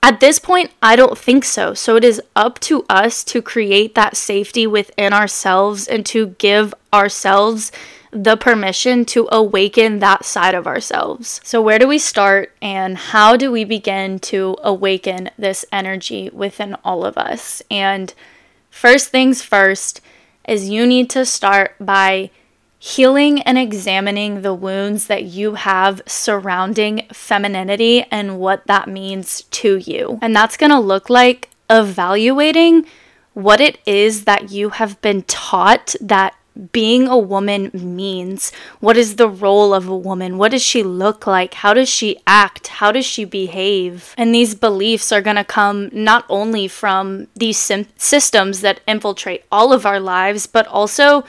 At 0.02 0.22
this 0.22 0.40
point 0.40 0.72
i 0.82 0.96
don't 0.96 1.18
think 1.18 1.44
so. 1.44 1.74
So 1.74 1.96
it 1.98 2.04
is 2.04 2.22
up 2.36 2.60
to 2.62 2.86
us 2.90 3.24
to 3.26 3.42
create 3.42 3.96
that 3.96 4.16
safety 4.16 4.66
within 4.66 5.14
ourselves 5.14 5.88
and 5.88 6.06
to 6.08 6.36
give 6.38 6.74
ourselves 6.94 7.72
the 8.12 8.36
permission 8.36 9.06
to 9.06 9.28
awaken 9.32 10.00
that 10.00 10.26
side 10.26 10.56
of 10.56 10.68
ourselves. 10.68 11.42
So, 11.44 11.62
where 11.62 11.80
do 11.80 11.88
we 11.88 12.00
start 12.00 12.56
and 12.62 12.98
how 12.98 13.38
do 13.38 13.52
we 13.52 13.64
begin 13.64 14.20
to 14.20 14.58
awaken 14.64 15.30
this 15.38 15.66
energy 15.72 16.30
within 16.34 16.76
all 16.84 17.06
of 17.06 17.18
us? 17.18 17.62
And 17.70 18.14
first 18.70 19.10
things 19.10 19.42
first 19.42 20.02
is 20.48 20.70
you 20.70 20.88
need 20.88 21.10
to 21.12 21.26
start 21.26 21.76
by 21.80 22.32
healing 22.80 23.42
and 23.42 23.58
examining 23.58 24.42
the 24.42 24.54
wounds 24.54 25.08
that 25.08 25.26
you 25.26 25.56
have 25.56 26.02
surrounding 26.08 27.06
femininity 27.12 28.06
and 28.10 28.40
what 28.40 28.66
that 28.68 28.88
means 28.88 29.42
to 29.52 29.78
you. 29.78 30.18
And 30.22 30.34
that's 30.34 30.56
going 30.56 30.72
to 30.72 30.80
look 30.80 31.10
like 31.10 31.50
evaluating 31.70 32.86
what 33.34 33.60
it 33.62 33.78
is 33.86 34.24
that 34.24 34.52
you 34.52 34.70
have 34.70 35.00
been 35.02 35.24
taught 35.24 35.96
that 36.02 36.34
being 36.72 37.08
a 37.08 37.18
woman 37.18 37.72
means. 37.74 38.52
What 38.80 38.98
is 38.98 39.16
the 39.16 39.30
role 39.30 39.74
of 39.74 39.88
a 39.88 39.98
woman? 39.98 40.38
What 40.38 40.52
does 40.52 40.64
she 40.64 40.84
look 40.84 41.26
like? 41.26 41.56
How 41.56 41.74
does 41.74 41.90
she 41.90 42.18
act? 42.28 42.68
How 42.68 42.92
does 42.92 43.06
she 43.06 43.26
behave? 43.26 44.14
And 44.18 44.34
these 44.34 44.56
beliefs 44.56 45.12
are 45.12 45.22
going 45.22 45.36
to 45.36 45.44
come 45.44 45.90
not 45.92 46.26
only 46.30 46.68
from 46.68 47.28
these 47.36 47.58
sim- 47.58 47.88
systems 47.98 48.62
that 48.62 48.82
infiltrate 48.88 49.46
all 49.52 49.74
of 49.74 49.86
our 49.86 50.00
lives, 50.00 50.48
but 50.48 50.68
also 50.68 51.24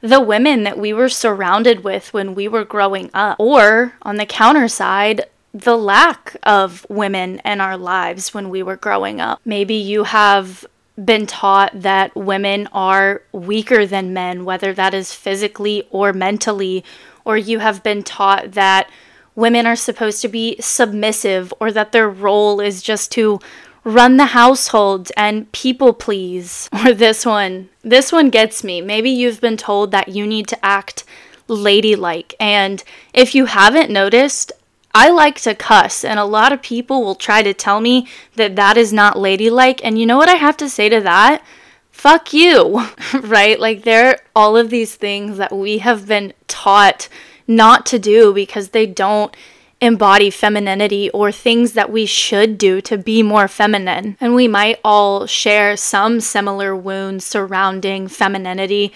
the 0.00 0.20
women 0.20 0.64
that 0.64 0.78
we 0.78 0.92
were 0.92 1.08
surrounded 1.08 1.82
with 1.82 2.12
when 2.12 2.34
we 2.34 2.46
were 2.46 2.64
growing 2.64 3.10
up. 3.14 3.36
Or 3.38 3.94
on 4.02 4.16
the 4.16 4.26
counter 4.26 4.68
side, 4.68 5.24
the 5.54 5.78
lack 5.78 6.36
of 6.42 6.84
women 6.90 7.40
in 7.44 7.60
our 7.60 7.76
lives 7.76 8.34
when 8.34 8.50
we 8.50 8.62
were 8.62 8.76
growing 8.76 9.20
up. 9.20 9.40
Maybe 9.44 9.74
you 9.74 10.04
have 10.04 10.66
been 11.02 11.26
taught 11.26 11.82
that 11.82 12.14
women 12.14 12.68
are 12.72 13.22
weaker 13.32 13.86
than 13.86 14.12
men, 14.12 14.44
whether 14.44 14.72
that 14.72 14.94
is 14.94 15.12
physically 15.12 15.86
or 15.90 16.12
mentally, 16.12 16.84
or 17.24 17.36
you 17.36 17.58
have 17.58 17.82
been 17.82 18.02
taught 18.02 18.52
that 18.52 18.88
women 19.34 19.66
are 19.66 19.76
supposed 19.76 20.22
to 20.22 20.28
be 20.28 20.56
submissive 20.60 21.52
or 21.58 21.72
that 21.72 21.92
their 21.92 22.08
role 22.08 22.60
is 22.60 22.82
just 22.82 23.10
to 23.12 23.40
run 23.82 24.16
the 24.16 24.26
household 24.26 25.10
and 25.16 25.50
people 25.52 25.92
please. 25.92 26.68
Or 26.84 26.92
this 26.92 27.24
one. 27.24 27.70
This 27.82 28.12
one 28.12 28.30
gets 28.30 28.62
me. 28.62 28.80
Maybe 28.80 29.10
you've 29.10 29.40
been 29.40 29.56
told 29.56 29.90
that 29.90 30.08
you 30.08 30.26
need 30.26 30.48
to 30.48 30.64
act 30.64 31.04
ladylike. 31.48 32.34
And 32.38 32.82
if 33.12 33.34
you 33.34 33.46
haven't 33.46 33.90
noticed, 33.90 34.52
I 34.94 35.10
like 35.10 35.40
to 35.40 35.54
cuss, 35.56 36.04
and 36.04 36.20
a 36.20 36.24
lot 36.24 36.52
of 36.52 36.62
people 36.62 37.02
will 37.02 37.16
try 37.16 37.42
to 37.42 37.52
tell 37.52 37.80
me 37.80 38.06
that 38.36 38.54
that 38.54 38.76
is 38.76 38.92
not 38.92 39.18
ladylike. 39.18 39.84
And 39.84 39.98
you 39.98 40.06
know 40.06 40.16
what 40.16 40.28
I 40.28 40.36
have 40.36 40.56
to 40.58 40.68
say 40.68 40.88
to 40.88 41.00
that? 41.00 41.44
Fuck 41.90 42.32
you, 42.32 42.86
right? 43.20 43.58
Like, 43.58 43.82
there 43.82 44.10
are 44.10 44.18
all 44.36 44.56
of 44.56 44.70
these 44.70 44.94
things 44.94 45.36
that 45.38 45.52
we 45.52 45.78
have 45.78 46.06
been 46.06 46.32
taught 46.46 47.08
not 47.48 47.84
to 47.86 47.98
do 47.98 48.32
because 48.32 48.68
they 48.68 48.86
don't 48.86 49.36
embody 49.80 50.30
femininity 50.30 51.10
or 51.10 51.30
things 51.30 51.72
that 51.72 51.90
we 51.90 52.06
should 52.06 52.56
do 52.56 52.80
to 52.80 52.96
be 52.96 53.22
more 53.22 53.48
feminine. 53.48 54.16
And 54.20 54.34
we 54.34 54.48
might 54.48 54.78
all 54.84 55.26
share 55.26 55.76
some 55.76 56.20
similar 56.20 56.74
wounds 56.74 57.24
surrounding 57.24 58.08
femininity 58.08 58.92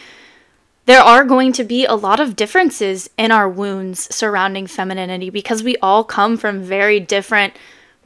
there 0.88 1.02
are 1.02 1.23
going 1.23 1.52
to 1.52 1.64
be 1.64 1.85
a 1.85 1.95
lot 1.95 2.18
of 2.18 2.35
differences 2.35 3.11
in 3.18 3.30
our 3.30 3.47
wounds 3.47 4.09
surrounding 4.14 4.66
femininity 4.66 5.28
because 5.28 5.62
we 5.62 5.76
all 5.83 6.02
come 6.02 6.38
from 6.38 6.62
very 6.62 6.99
different 6.99 7.52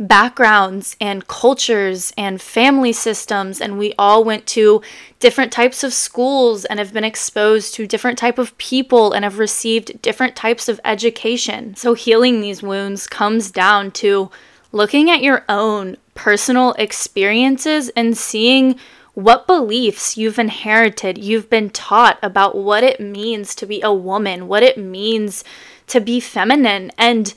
backgrounds 0.00 0.96
and 1.00 1.28
cultures 1.28 2.12
and 2.18 2.42
family 2.42 2.92
systems 2.92 3.60
and 3.60 3.78
we 3.78 3.94
all 3.96 4.24
went 4.24 4.44
to 4.48 4.82
different 5.20 5.52
types 5.52 5.84
of 5.84 5.92
schools 5.92 6.64
and 6.64 6.80
have 6.80 6.92
been 6.92 7.04
exposed 7.04 7.72
to 7.72 7.86
different 7.86 8.18
type 8.18 8.36
of 8.36 8.58
people 8.58 9.12
and 9.12 9.22
have 9.22 9.38
received 9.38 10.02
different 10.02 10.34
types 10.34 10.68
of 10.68 10.80
education. 10.84 11.76
So 11.76 11.94
healing 11.94 12.40
these 12.40 12.64
wounds 12.64 13.06
comes 13.06 13.52
down 13.52 13.92
to 13.92 14.28
looking 14.72 15.08
at 15.08 15.22
your 15.22 15.44
own 15.48 15.98
personal 16.16 16.72
experiences 16.72 17.90
and 17.90 18.18
seeing 18.18 18.76
what 19.14 19.46
beliefs 19.46 20.16
you've 20.16 20.38
inherited, 20.38 21.18
you've 21.18 21.50
been 21.50 21.70
taught 21.70 22.18
about 22.22 22.56
what 22.56 22.82
it 22.82 23.00
means 23.00 23.54
to 23.56 23.66
be 23.66 23.82
a 23.82 23.92
woman, 23.92 24.48
what 24.48 24.62
it 24.62 24.78
means 24.78 25.44
to 25.88 26.00
be 26.00 26.18
feminine, 26.18 26.90
and 26.96 27.34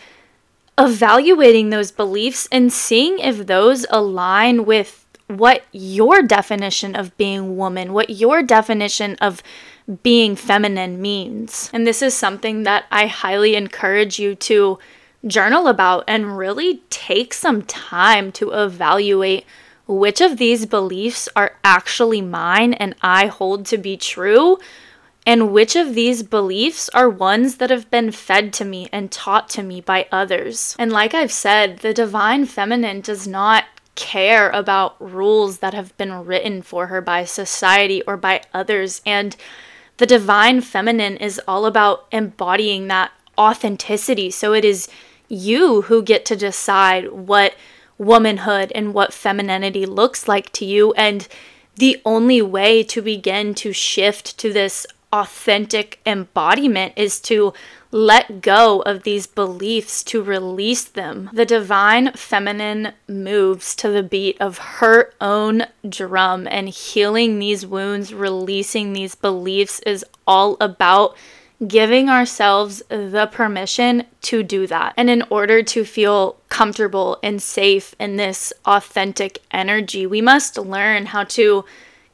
evaluating 0.78 1.70
those 1.70 1.92
beliefs 1.92 2.48
and 2.52 2.72
seeing 2.72 3.20
if 3.20 3.46
those 3.48 3.86
align 3.90 4.66
with 4.66 5.06
what 5.28 5.64
your 5.72 6.22
definition 6.22 6.96
of 6.96 7.16
being 7.18 7.58
woman, 7.58 7.94
what 7.94 8.10
your 8.10 8.44
definition 8.44 9.16
of 9.20 9.42
being 10.04 10.36
feminine 10.36 11.02
means. 11.02 11.70
And 11.74 11.86
this 11.86 12.02
is 12.02 12.14
something 12.14 12.64
that 12.64 12.86
I 12.92 13.08
highly 13.08 13.56
encourage 13.56 14.20
you 14.20 14.36
to 14.36 14.80
journal 15.26 15.68
about 15.68 16.04
and 16.08 16.38
really 16.38 16.84
take 16.90 17.34
some 17.34 17.64
time 17.64 18.32
to 18.34 18.52
evaluate 18.52 19.46
which 19.88 20.22
of 20.22 20.38
these 20.38 20.66
beliefs 20.66 21.30
are 21.36 21.58
actually 21.64 22.22
mine 22.22 22.74
and 22.74 22.96
I 23.02 23.28
hold 23.28 23.66
to 23.68 23.78
be 23.78 23.98
true, 23.98 24.58
and 25.26 25.52
which 25.52 25.76
of 25.76 25.96
these 25.96 26.22
beliefs 26.22 26.90
are 26.90 27.10
ones 27.10 27.58
that 27.58 27.72
have 27.72 27.90
been 27.90 28.12
fed 28.12 28.54
to 28.54 28.66
me 28.66 28.90
and 28.92 29.12
taught 29.12 29.50
to 29.50 29.64
me 29.64 29.82
by 29.82 30.08
others. 30.12 30.76
And 30.78 30.92
like 30.92 31.14
I've 31.14 31.32
said, 31.32 31.80
the 31.80 31.94
divine 31.94 32.46
feminine 32.46 33.02
does 33.02 33.28
not 33.28 33.66
care 33.96 34.50
about 34.52 34.96
rules 35.00 35.60
that 35.60 35.74
have 35.74 35.98
been 35.98 36.26
written 36.26 36.62
for 36.62 36.88
her 36.88 37.02
by 37.02 37.26
society 37.26 38.02
or 38.04 38.18
by 38.18 38.42
others. 38.54 39.02
And 39.06 39.36
the 39.98 40.06
divine 40.06 40.62
feminine 40.62 41.18
is 41.18 41.42
all 41.48 41.66
about 41.66 42.06
embodying 42.12 42.88
that 42.88 43.12
authenticity. 43.38 44.30
So 44.30 44.54
it 44.54 44.66
is 44.66 44.90
you 45.28 45.84
who 45.84 46.04
get 46.04 46.26
to 46.26 46.36
decide 46.36 47.12
what 47.12 47.56
womanhood 47.98 48.72
and 48.74 48.94
what 48.94 49.14
femininity 49.14 49.86
looks 49.86 50.28
like 50.28 50.52
to 50.54 50.66
you. 50.66 50.94
And 50.94 51.28
the 51.76 52.02
only 52.06 52.42
way 52.42 52.84
to 52.84 53.02
begin 53.02 53.54
to 53.56 53.74
shift 53.74 54.38
to 54.40 54.52
this 54.52 54.86
authentic 55.12 56.00
embodiment 56.06 56.94
is 56.96 57.20
to 57.22 57.54
let 57.92 58.42
go 58.42 58.82
of 58.82 59.04
these 59.04 59.28
beliefs 59.28 60.04
to 60.04 60.22
release 60.22 60.84
them. 60.84 61.30
The 61.32 61.46
divine 61.46 62.12
feminine 62.12 62.92
moves 63.08 63.74
to 63.76 63.90
the 63.90 64.04
beat 64.04 64.36
of 64.42 64.58
her 64.58 65.14
own 65.22 65.64
drum, 65.88 66.48
and 66.52 66.68
healing 66.68 67.40
these 67.40 67.66
wounds, 67.66 68.14
releasing 68.14 68.92
these 68.92 69.16
beliefs 69.16 69.80
is 69.82 70.04
all 70.28 70.58
about 70.60 71.16
giving 71.66 72.10
ourselves 72.10 72.84
the 72.90 73.30
permission 73.32 74.04
to 74.22 74.44
do 74.44 74.68
that. 74.68 74.94
And 74.98 75.10
in 75.10 75.24
order 75.30 75.64
to 75.64 75.86
feel 75.86 76.38
comfortable 76.50 77.18
and 77.24 77.42
safe 77.42 77.96
in 78.00 78.18
this 78.18 78.52
authentic 78.66 79.42
energy, 79.52 80.06
we 80.06 80.22
must 80.22 80.58
learn 80.58 81.08
how 81.08 81.24
to 81.26 81.64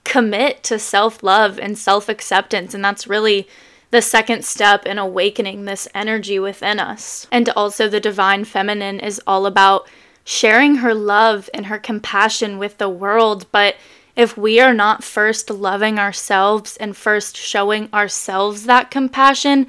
commit 0.03 0.63
to 0.63 0.77
self 0.79 1.24
love 1.24 1.60
and 1.60 1.77
self 1.77 2.07
acceptance. 2.10 2.74
And 2.74 2.83
that's 2.83 3.07
really 3.07 3.48
the 3.89 4.01
second 4.01 4.45
step 4.45 4.86
in 4.86 4.98
awakening 4.98 5.65
this 5.65 5.88
energy 5.93 6.39
within 6.39 6.79
us. 6.79 7.27
And 7.31 7.50
also, 7.50 7.89
the 7.89 8.00
divine 8.00 8.45
feminine 8.45 9.00
is 9.00 9.21
all 9.27 9.45
about 9.45 9.88
sharing 10.24 10.75
her 10.75 10.93
love 10.93 11.50
and 11.53 11.65
her 11.65 11.79
compassion 11.79 12.57
with 12.57 12.77
the 12.77 12.89
world. 12.89 13.48
But 13.51 13.75
if 14.15 14.38
we 14.38 14.60
are 14.60 14.74
not 14.74 15.03
first 15.03 15.50
loving 15.50 16.00
ourselves 16.00 16.77
and 16.77 16.96
first 16.96 17.38
showing 17.38 17.89
ourselves 17.94 18.65
that 18.65 18.91
compassion, 18.91 19.68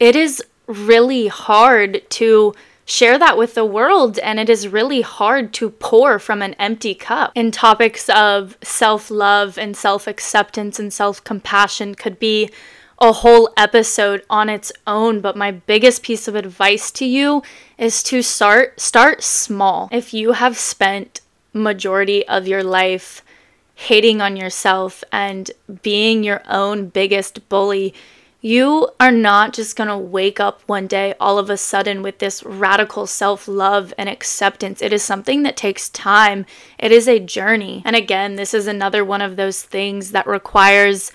it 0.00 0.16
is 0.16 0.42
really 0.66 1.26
hard 1.28 2.02
to 2.10 2.54
share 2.84 3.18
that 3.18 3.38
with 3.38 3.54
the 3.54 3.64
world 3.64 4.18
and 4.18 4.40
it 4.40 4.48
is 4.48 4.68
really 4.68 5.00
hard 5.02 5.52
to 5.54 5.70
pour 5.70 6.18
from 6.18 6.42
an 6.42 6.54
empty 6.54 6.94
cup. 6.94 7.32
In 7.34 7.50
topics 7.50 8.08
of 8.08 8.56
self-love 8.62 9.56
and 9.56 9.76
self-acceptance 9.76 10.78
and 10.78 10.92
self-compassion 10.92 11.94
could 11.94 12.18
be 12.18 12.50
a 12.98 13.12
whole 13.12 13.52
episode 13.56 14.24
on 14.30 14.48
its 14.48 14.70
own, 14.86 15.20
but 15.20 15.36
my 15.36 15.50
biggest 15.50 16.02
piece 16.02 16.28
of 16.28 16.34
advice 16.34 16.90
to 16.92 17.04
you 17.04 17.42
is 17.76 18.02
to 18.04 18.22
start 18.22 18.80
start 18.80 19.22
small. 19.22 19.88
If 19.90 20.14
you 20.14 20.32
have 20.32 20.56
spent 20.56 21.20
majority 21.52 22.26
of 22.28 22.46
your 22.46 22.62
life 22.62 23.21
hating 23.82 24.20
on 24.20 24.36
yourself 24.36 25.02
and 25.10 25.50
being 25.82 26.22
your 26.22 26.42
own 26.48 26.88
biggest 26.88 27.48
bully, 27.48 27.92
you 28.40 28.88
are 28.98 29.12
not 29.12 29.52
just 29.52 29.76
going 29.76 29.88
to 29.88 29.96
wake 29.96 30.40
up 30.40 30.62
one 30.66 30.86
day 30.86 31.14
all 31.20 31.38
of 31.38 31.48
a 31.48 31.56
sudden 31.56 32.02
with 32.02 32.18
this 32.18 32.42
radical 32.44 33.06
self 33.06 33.46
love 33.46 33.94
and 33.96 34.08
acceptance. 34.08 34.82
It 34.82 34.92
is 34.92 35.02
something 35.02 35.42
that 35.42 35.56
takes 35.56 35.88
time, 35.88 36.46
it 36.78 36.92
is 36.92 37.08
a 37.08 37.20
journey. 37.20 37.82
And 37.84 37.96
again, 37.96 38.36
this 38.36 38.52
is 38.54 38.66
another 38.66 39.04
one 39.04 39.22
of 39.22 39.36
those 39.36 39.62
things 39.62 40.10
that 40.10 40.26
requires 40.26 41.12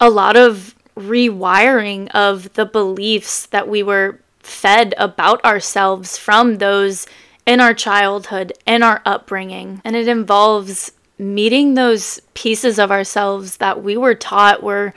a 0.00 0.10
lot 0.10 0.36
of 0.36 0.74
rewiring 0.96 2.08
of 2.10 2.52
the 2.54 2.66
beliefs 2.66 3.46
that 3.46 3.68
we 3.68 3.82
were 3.82 4.20
fed 4.40 4.94
about 4.96 5.44
ourselves 5.44 6.18
from 6.18 6.58
those 6.58 7.06
in 7.46 7.60
our 7.60 7.74
childhood, 7.74 8.52
in 8.66 8.82
our 8.82 9.02
upbringing. 9.04 9.80
And 9.84 9.96
it 9.96 10.08
involves 10.08 10.92
meeting 11.18 11.74
those 11.74 12.20
pieces 12.34 12.78
of 12.78 12.90
ourselves 12.90 13.58
that 13.58 13.82
we 13.82 13.96
were 13.96 14.14
taught 14.14 14.62
were 14.62 14.92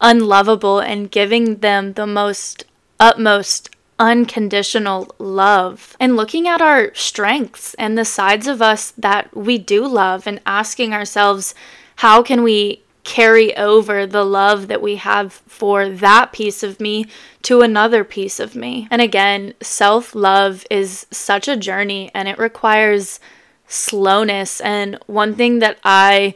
unlovable 0.00 0.78
and 0.78 1.10
giving 1.10 1.56
them 1.56 1.94
the 1.94 2.06
most 2.06 2.64
utmost 3.00 3.70
unconditional 3.98 5.14
love 5.18 5.96
and 5.98 6.16
looking 6.16 6.46
at 6.46 6.60
our 6.60 6.92
strengths 6.94 7.72
and 7.74 7.96
the 7.96 8.04
sides 8.04 8.46
of 8.46 8.60
us 8.60 8.90
that 8.92 9.34
we 9.34 9.56
do 9.56 9.86
love 9.86 10.26
and 10.26 10.40
asking 10.44 10.92
ourselves 10.92 11.54
how 11.96 12.22
can 12.22 12.42
we 12.42 12.82
carry 13.04 13.56
over 13.56 14.04
the 14.04 14.24
love 14.24 14.66
that 14.68 14.82
we 14.82 14.96
have 14.96 15.32
for 15.32 15.88
that 15.88 16.32
piece 16.32 16.62
of 16.62 16.80
me 16.80 17.06
to 17.40 17.60
another 17.60 18.02
piece 18.02 18.40
of 18.40 18.56
me. 18.56 18.88
And 18.90 19.00
again, 19.00 19.54
self 19.62 20.14
love 20.14 20.66
is 20.70 21.06
such 21.12 21.46
a 21.46 21.56
journey 21.56 22.10
and 22.12 22.28
it 22.28 22.36
requires 22.36 23.20
slowness. 23.66 24.60
And 24.60 24.98
one 25.06 25.34
thing 25.34 25.58
that 25.60 25.78
I 25.84 26.34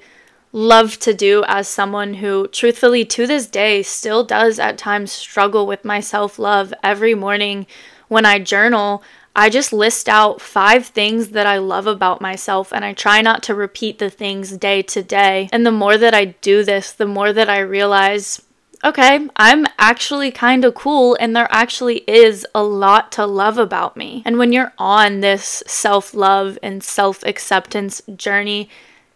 love 0.52 0.98
to 1.00 1.14
do 1.14 1.44
as 1.46 1.68
someone 1.68 2.14
who, 2.14 2.48
truthfully, 2.48 3.04
to 3.04 3.26
this 3.26 3.46
day, 3.46 3.82
still 3.82 4.24
does 4.24 4.58
at 4.58 4.78
times 4.78 5.12
struggle 5.12 5.66
with 5.66 5.84
my 5.84 6.00
self 6.00 6.38
love. 6.38 6.74
Every 6.82 7.14
morning 7.14 7.66
when 8.08 8.26
I 8.26 8.38
journal, 8.38 9.02
I 9.34 9.48
just 9.48 9.72
list 9.72 10.08
out 10.08 10.40
five 10.40 10.86
things 10.86 11.30
that 11.30 11.46
I 11.46 11.58
love 11.58 11.86
about 11.86 12.20
myself 12.20 12.72
and 12.72 12.84
I 12.84 12.92
try 12.92 13.20
not 13.20 13.42
to 13.44 13.54
repeat 13.54 13.98
the 13.98 14.10
things 14.10 14.56
day 14.56 14.82
to 14.82 15.02
day. 15.02 15.48
And 15.52 15.64
the 15.64 15.70
more 15.70 15.96
that 15.96 16.14
I 16.14 16.24
do 16.26 16.64
this, 16.64 16.90
the 16.90 17.06
more 17.06 17.32
that 17.32 17.48
I 17.48 17.60
realize 17.60 18.42
okay, 18.84 19.28
I'm 19.36 19.66
actually 19.78 20.30
kind 20.30 20.64
of 20.64 20.74
cool 20.74 21.16
and 21.20 21.34
there 21.34 21.48
actually 21.50 21.98
is 22.08 22.46
a 22.54 22.62
lot 22.62 23.12
to 23.12 23.26
love 23.26 23.58
about 23.58 23.96
me. 23.96 24.22
And 24.24 24.38
when 24.38 24.52
you're 24.52 24.72
on 24.78 25.20
this 25.20 25.62
self 25.66 26.14
love 26.14 26.58
and 26.62 26.82
self 26.82 27.22
acceptance 27.24 28.02
journey, 28.16 28.68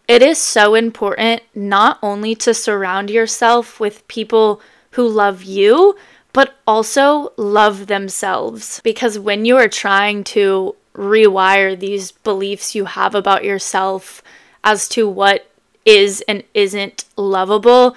it 0.07 0.22
is 0.22 0.38
so 0.38 0.74
important 0.74 1.42
not 1.55 1.98
only 2.03 2.35
to 2.37 2.53
surround 2.53 3.11
yourself 3.11 3.81
with 3.81 4.07
people 4.09 4.61
who 4.92 5.09
love 5.09 5.42
you, 5.42 5.96
but 6.33 6.57
also 6.66 7.33
love 7.37 7.87
themselves. 7.87 8.81
Because 8.85 9.18
when 9.18 9.44
you 9.44 9.57
are 9.57 9.68
trying 9.68 10.24
to 10.24 10.77
rewire 10.94 11.79
these 11.79 12.12
beliefs 12.12 12.74
you 12.74 12.85
have 12.85 13.14
about 13.14 13.44
yourself 13.44 14.22
as 14.62 14.88
to 14.88 15.09
what 15.09 15.48
is 15.85 16.22
and 16.29 16.42
isn't 16.55 17.05
lovable, 17.16 17.96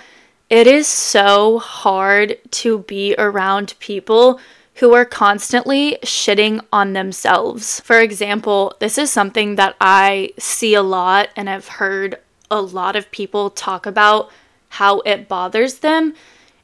it 0.49 0.67
is 0.67 0.87
so 0.87 1.59
hard 1.59 2.37
to 2.51 2.79
be 2.79 3.15
around 3.17 3.73
people 3.79 4.39
who 4.75 4.93
are 4.93 5.05
constantly 5.05 5.97
shitting 6.03 6.61
on 6.71 6.93
themselves. 6.93 7.79
For 7.81 7.99
example, 7.99 8.75
this 8.79 8.97
is 8.97 9.11
something 9.11 9.55
that 9.55 9.75
I 9.81 10.33
see 10.37 10.75
a 10.75 10.83
lot 10.83 11.29
and 11.35 11.49
I've 11.49 11.67
heard 11.67 12.19
a 12.49 12.61
lot 12.61 12.95
of 12.95 13.11
people 13.11 13.49
talk 13.49 13.85
about 13.85 14.31
how 14.69 14.99
it 15.01 15.27
bothers 15.27 15.79
them. 15.79 16.13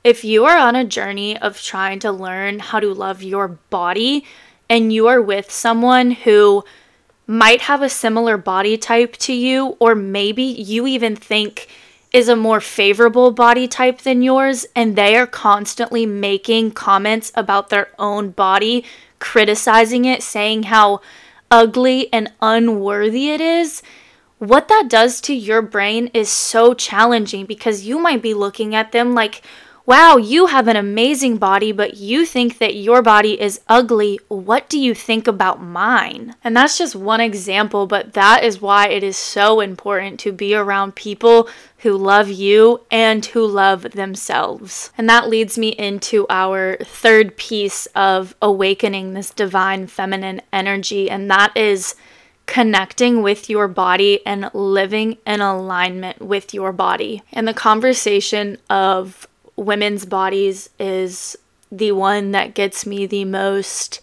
If 0.03 0.23
you 0.23 0.45
are 0.45 0.57
on 0.57 0.75
a 0.75 0.85
journey 0.85 1.37
of 1.37 1.61
trying 1.61 1.99
to 1.99 2.11
learn 2.11 2.59
how 2.59 2.79
to 2.79 2.93
love 2.93 3.23
your 3.23 3.47
body 3.47 4.25
and 4.69 4.93
you 4.93 5.07
are 5.07 5.21
with 5.21 5.51
someone 5.51 6.11
who 6.11 6.63
might 7.25 7.61
have 7.61 7.81
a 7.81 7.89
similar 7.89 8.37
body 8.37 8.77
type 8.77 9.17
to 9.17 9.33
you, 9.33 9.77
or 9.79 9.95
maybe 9.95 10.43
you 10.43 10.85
even 10.87 11.15
think 11.15 11.67
is 12.13 12.29
a 12.29 12.35
more 12.35 12.61
favorable 12.61 13.31
body 13.31 13.67
type 13.67 14.01
than 14.01 14.21
yours 14.21 14.65
and 14.75 14.95
they 14.95 15.17
are 15.17 15.27
constantly 15.27 16.05
making 16.05 16.71
comments 16.71 17.31
about 17.35 17.69
their 17.69 17.89
own 17.99 18.29
body, 18.29 18.85
criticizing 19.19 20.05
it, 20.05 20.21
saying 20.21 20.63
how 20.63 21.01
ugly 21.49 22.11
and 22.13 22.31
unworthy 22.41 23.31
it 23.31 23.41
is, 23.41 23.81
what 24.39 24.67
that 24.67 24.89
does 24.89 25.21
to 25.21 25.33
your 25.33 25.61
brain 25.61 26.09
is 26.13 26.29
so 26.29 26.73
challenging 26.73 27.45
because 27.45 27.85
you 27.85 27.97
might 27.97 28.21
be 28.21 28.33
looking 28.33 28.75
at 28.75 28.91
them 28.91 29.13
like, 29.13 29.41
wow, 29.85 30.15
you 30.15 30.45
have 30.45 30.67
an 30.69 30.77
amazing 30.77 31.37
body, 31.37 31.71
but 31.71 31.97
you 31.97 32.25
think 32.25 32.57
that 32.57 32.75
your 32.75 33.01
body 33.01 33.39
is 33.39 33.59
ugly. 33.67 34.19
What 34.29 34.69
do 34.69 34.79
you 34.79 34.95
think 34.95 35.27
about 35.27 35.61
mine? 35.61 36.35
And 36.43 36.55
that's 36.55 36.77
just 36.77 36.95
one 36.95 37.19
example, 37.19 37.85
but 37.85 38.13
that 38.13 38.43
is 38.43 38.61
why 38.61 38.87
it 38.87 39.03
is 39.03 39.17
so 39.17 39.59
important 39.59 40.19
to 40.21 40.31
be 40.31 40.55
around 40.55 40.95
people 40.95 41.49
who 41.79 41.97
love 41.97 42.29
you 42.29 42.81
and 42.89 43.25
who 43.25 43.45
love 43.45 43.91
themselves. 43.91 44.91
And 44.97 45.09
that 45.09 45.27
leads 45.27 45.57
me 45.57 45.69
into 45.69 46.25
our 46.29 46.77
third 46.77 47.35
piece 47.35 47.85
of 47.87 48.35
awakening 48.41 49.13
this 49.13 49.31
divine 49.31 49.87
feminine 49.87 50.41
energy, 50.53 51.09
and 51.09 51.29
that 51.29 51.55
is 51.57 51.95
connecting 52.45 53.21
with 53.21 53.49
your 53.49 53.67
body 53.67 54.25
and 54.25 54.49
living 54.53 55.17
in 55.25 55.41
alignment 55.41 56.21
with 56.21 56.53
your 56.53 56.71
body. 56.71 57.21
And 57.31 57.47
the 57.47 57.53
conversation 57.53 58.57
of 58.69 59.27
women's 59.55 60.05
bodies 60.05 60.69
is 60.79 61.37
the 61.71 61.91
one 61.91 62.31
that 62.31 62.53
gets 62.53 62.85
me 62.85 63.05
the 63.05 63.25
most 63.25 63.99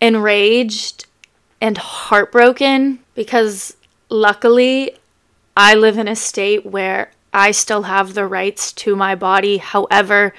enraged 0.00 1.06
and 1.60 1.78
heartbroken 1.78 2.98
because 3.14 3.76
luckily 4.08 4.96
I 5.56 5.74
live 5.74 5.98
in 5.98 6.08
a 6.08 6.16
state 6.16 6.66
where 6.66 7.10
I 7.32 7.50
still 7.50 7.82
have 7.82 8.14
the 8.14 8.26
rights 8.26 8.72
to 8.72 8.94
my 8.94 9.14
body. 9.14 9.58
However, 9.58 10.34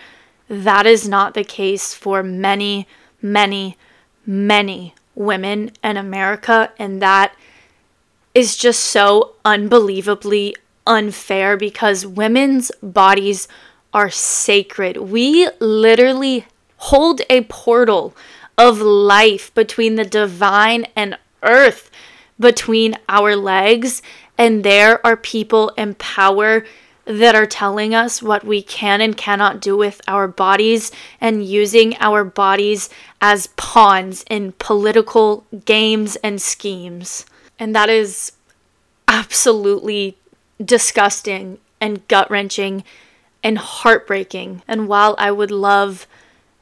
that 0.50 0.86
is 0.86 1.08
not 1.08 1.34
the 1.34 1.44
case 1.44 1.94
for 1.94 2.24
many, 2.24 2.88
many, 3.22 3.78
many 4.26 4.94
women 5.16 5.72
in 5.84 5.98
America, 5.98 6.72
and 6.78 7.02
that 7.02 7.36
is 8.34 8.56
just 8.56 8.84
so 8.84 9.34
unbelievably 9.44 10.56
unfair 10.86 11.58
because 11.58 12.06
women's 12.06 12.72
bodies 12.82 13.48
are 13.98 14.12
sacred. 14.12 14.96
We 14.98 15.50
literally 15.60 16.46
hold 16.78 17.20
a 17.32 17.42
portal 17.46 18.16
of 18.56 18.80
life 18.80 19.52
between 19.56 19.96
the 19.96 20.06
divine 20.06 20.86
and 20.96 21.18
earth 21.42 21.90
between 22.40 22.96
our 23.10 23.36
legs, 23.36 24.04
and 24.38 24.64
there 24.64 25.04
are 25.04 25.18
people 25.18 25.70
in 25.70 25.96
power 25.96 26.64
that 27.06 27.34
are 27.34 27.48
telling 27.48 27.96
us 27.96 28.22
what 28.22 28.44
we 28.44 28.62
can 28.62 29.02
and 29.02 29.18
cannot 29.18 29.60
do 29.60 29.76
with 29.76 30.00
our 30.08 30.28
bodies 30.28 30.92
and 31.20 31.44
using 31.44 31.98
our 32.00 32.24
bodies 32.24 32.92
as 33.20 33.48
pawns 33.58 34.24
in 34.30 34.52
political 34.60 35.44
games 35.66 36.18
and 36.18 36.40
schemes. 36.40 37.26
And 37.58 37.76
that 37.76 37.90
is 37.90 38.34
absolutely 39.08 40.20
disgusting 40.64 41.58
and 41.82 42.08
gut 42.08 42.30
wrenching 42.30 42.84
and 43.44 43.58
heartbreaking. 43.58 44.62
And 44.68 44.88
while 44.88 45.16
I 45.18 45.32
would 45.32 45.52
love 45.52 46.08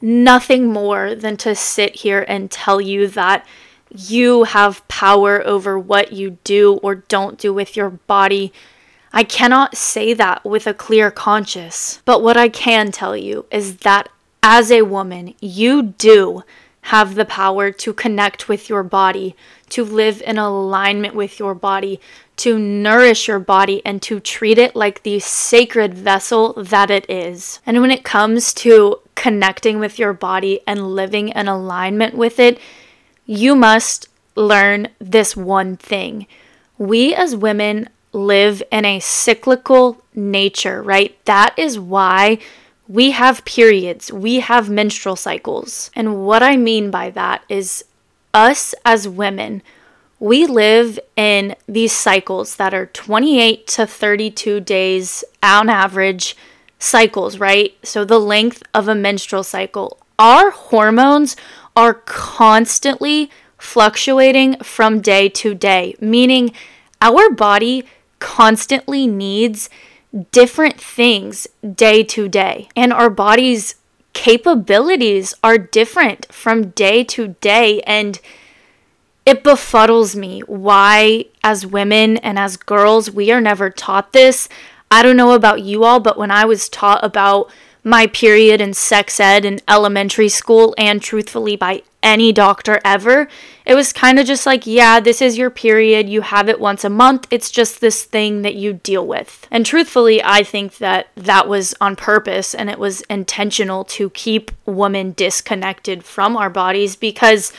nothing 0.02 0.72
more 0.72 1.16
than 1.16 1.38
to 1.38 1.56
sit 1.56 1.96
here 1.98 2.26
and 2.28 2.52
tell 2.52 2.80
you 2.80 3.08
that 3.08 3.46
you 3.90 4.44
have 4.44 4.88
power 4.88 5.46
over 5.46 5.80
what 5.80 6.12
you 6.12 6.38
do 6.44 6.76
or 6.84 6.96
don't 6.96 7.38
do 7.38 7.54
with 7.54 7.76
your 7.76 7.90
body, 7.90 8.52
I 9.14 9.24
cannot 9.24 9.78
say 9.78 10.14
that 10.14 10.44
with 10.44 10.68
a 10.68 10.74
clear 10.74 11.10
conscience. 11.10 12.02
But 12.04 12.22
what 12.22 12.36
I 12.36 12.50
can 12.50 12.92
tell 12.92 13.16
you 13.16 13.46
is 13.50 13.78
that 13.78 14.10
as 14.44 14.72
a 14.72 14.82
woman, 14.82 15.34
you 15.40 15.82
do 15.82 16.44
have 16.82 17.16
the 17.16 17.26
power 17.26 17.72
to 17.72 17.94
connect 17.94 18.48
with 18.48 18.70
your 18.70 18.84
body, 18.84 19.36
to 19.69 19.84
live 19.84 20.21
in 20.21 20.38
alignment 20.38 21.15
with 21.15 21.39
your 21.39 21.56
body, 21.56 21.99
to 22.38 22.60
nourish 22.60 23.28
your 23.28 23.39
body, 23.39 23.82
and 23.86 24.01
to 24.04 24.19
treat 24.19 24.58
it 24.58 24.75
like 24.75 25.04
the 25.04 25.19
sacred 25.19 25.93
vessel 25.93 26.54
that 26.54 26.91
it 26.91 27.10
is. 27.10 27.60
And 27.65 27.82
when 27.82 27.91
it 27.91 28.04
comes 28.04 28.54
to 28.56 28.99
connecting 29.15 29.80
with 29.80 29.97
your 29.97 30.13
body 30.13 30.60
and 30.67 30.95
living 30.95 31.30
in 31.30 31.47
alignment 31.47 32.15
with 32.15 32.39
it, 32.39 32.60
you 33.25 33.56
must 33.56 34.08
learn 34.36 34.89
this 34.99 35.36
one 35.36 35.78
thing. 35.78 36.28
We 36.78 37.15
as 37.15 37.36
women 37.36 37.89
live 38.12 38.62
in 38.71 38.86
a 38.86 38.99
cyclical 38.99 40.01
nature, 40.13 40.82
right? 40.82 41.17
That 41.25 41.58
is 41.58 41.80
why 41.80 42.39
we 42.88 43.12
have 43.12 43.45
periods, 43.45 44.12
we 44.12 44.39
have 44.41 44.69
menstrual 44.69 45.15
cycles. 45.15 45.89
And 45.95 46.25
what 46.25 46.43
I 46.43 46.56
mean 46.56 46.91
by 46.91 47.10
that 47.12 47.43
is 47.49 47.86
us 48.36 48.76
as 48.84 49.08
women, 49.08 49.63
we 50.19 50.45
live 50.45 51.00
in 51.15 51.56
these 51.67 51.93
cycles 51.93 52.58
that 52.58 52.74
are 52.74 52.88
28 52.88 53.65
to 53.67 53.88
32 53.88 54.60
days 54.60 55.24
on 55.41 55.69
average 55.69 56.36
cycles, 56.78 57.39
right? 57.39 57.74
So 57.84 58.04
the 58.04 58.19
length 58.19 58.62
of 58.74 58.88
a 58.88 58.95
menstrual 58.95 59.43
cycle. 59.43 59.98
Our 60.19 60.52
hormones 60.52 61.36
are 61.76 61.93
constantly 61.93 63.32
fluctuating 63.58 64.58
from 64.58 65.02
day 65.02 65.30
to 65.30 65.56
day, 65.56 65.95
meaning 66.00 66.52
our 67.02 67.30
body 67.30 67.86
constantly 68.19 69.08
needs 69.08 69.69
different 70.32 70.80
things 70.80 71.48
day 71.76 72.04
to 72.04 72.28
day. 72.28 72.69
And 72.76 72.93
our 72.93 73.10
body's 73.10 73.76
capabilities 74.15 75.36
are 75.43 75.60
different 75.60 76.34
from 76.34 76.69
day 76.69 77.04
to 77.04 77.36
day. 77.41 77.82
And 77.82 78.19
it 79.28 79.43
befuddles 79.43 80.15
me 80.15 80.39
why, 80.41 81.25
as 81.43 81.67
women 81.67 82.17
and 82.17 82.39
as 82.39 82.58
girls, 82.58 83.12
we 83.12 83.32
are 83.32 83.41
never 83.41 83.69
taught 83.69 84.13
this. 84.13 84.49
I 84.89 85.04
don't 85.04 85.17
know 85.17 85.34
about 85.34 85.62
you 85.62 85.84
all, 85.84 85.99
but 85.99 86.17
when 86.17 86.32
I 86.32 86.45
was 86.45 86.69
taught 86.69 87.04
about 87.04 87.51
my 87.84 88.08
period 88.08 88.62
and 88.62 88.75
sex 88.75 89.19
ed 89.19 89.45
in 89.45 89.60
elementary 89.67 90.30
school 90.30 90.73
and 90.78 91.01
truthfully 91.01 91.56
by 91.56 91.84
any 92.06 92.32
doctor 92.32 92.80
ever. 92.86 93.28
It 93.65 93.74
was 93.74 93.91
kind 93.91 94.20
of 94.20 94.28
just 94.28 94.46
like, 94.46 94.68
yeah, 94.68 95.00
this 95.00 95.22
is 95.22 95.38
your 95.38 95.50
period. 95.50 96.08
You 96.08 96.22
have 96.22 96.48
it 96.48 96.60
once 96.60 96.86
a 96.86 96.89
month. 96.89 97.28
It's 97.32 97.50
just 97.50 97.82
this 97.82 98.04
thing 98.04 98.44
that 98.44 98.54
you 98.54 98.74
deal 98.74 99.06
with. 99.06 99.48
And 99.50 99.65
truthfully, 99.65 100.24
I 100.24 100.44
think 100.44 100.78
that 100.78 101.08
that 101.15 101.50
was 101.50 101.74
on 101.82 101.96
purpose 101.96 102.54
and 102.54 102.70
it 102.70 102.78
was 102.78 103.02
intentional 103.10 103.84
to 103.86 104.12
keep 104.12 104.52
women 104.65 105.13
disconnected 105.13 106.06
from 106.06 106.38
our 106.38 106.50
bodies 106.50 106.96
because 106.96 107.52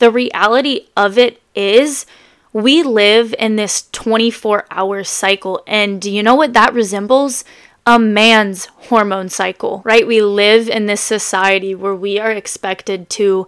the 0.00 0.10
reality 0.10 0.88
of 0.96 1.16
it 1.16 1.40
is 1.54 2.04
we 2.52 2.82
live 2.82 3.34
in 3.38 3.54
this 3.54 3.88
24 3.92 4.66
hour 4.72 5.04
cycle. 5.04 5.62
And 5.66 6.02
do 6.02 6.10
you 6.10 6.24
know 6.24 6.34
what 6.34 6.54
that 6.54 6.74
resembles? 6.74 7.44
a 7.84 7.98
man's 7.98 8.66
hormone 8.66 9.28
cycle, 9.28 9.82
right? 9.84 10.06
We 10.06 10.22
live 10.22 10.68
in 10.68 10.86
this 10.86 11.00
society 11.00 11.74
where 11.74 11.94
we 11.94 12.18
are 12.18 12.30
expected 12.30 13.10
to 13.10 13.46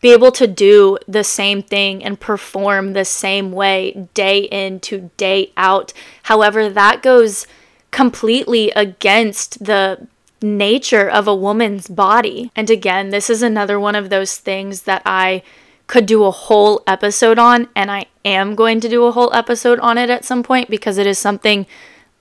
be 0.00 0.12
able 0.12 0.32
to 0.32 0.46
do 0.46 0.98
the 1.08 1.24
same 1.24 1.62
thing 1.62 2.04
and 2.04 2.20
perform 2.20 2.92
the 2.92 3.04
same 3.04 3.52
way 3.52 4.08
day 4.14 4.40
in 4.40 4.80
to 4.80 5.10
day 5.16 5.52
out. 5.56 5.92
However, 6.24 6.68
that 6.68 7.02
goes 7.02 7.46
completely 7.90 8.70
against 8.72 9.64
the 9.64 10.06
nature 10.42 11.08
of 11.08 11.26
a 11.26 11.34
woman's 11.34 11.88
body. 11.88 12.50
And 12.54 12.68
again, 12.68 13.08
this 13.10 13.30
is 13.30 13.42
another 13.42 13.80
one 13.80 13.94
of 13.94 14.10
those 14.10 14.36
things 14.36 14.82
that 14.82 15.02
I 15.06 15.42
could 15.86 16.06
do 16.06 16.24
a 16.24 16.30
whole 16.30 16.82
episode 16.86 17.38
on, 17.38 17.68
and 17.74 17.90
I 17.90 18.06
am 18.24 18.54
going 18.54 18.80
to 18.80 18.88
do 18.88 19.04
a 19.04 19.12
whole 19.12 19.32
episode 19.32 19.78
on 19.80 19.98
it 19.98 20.10
at 20.10 20.24
some 20.24 20.42
point 20.42 20.68
because 20.68 20.98
it 20.98 21.06
is 21.06 21.18
something 21.18 21.66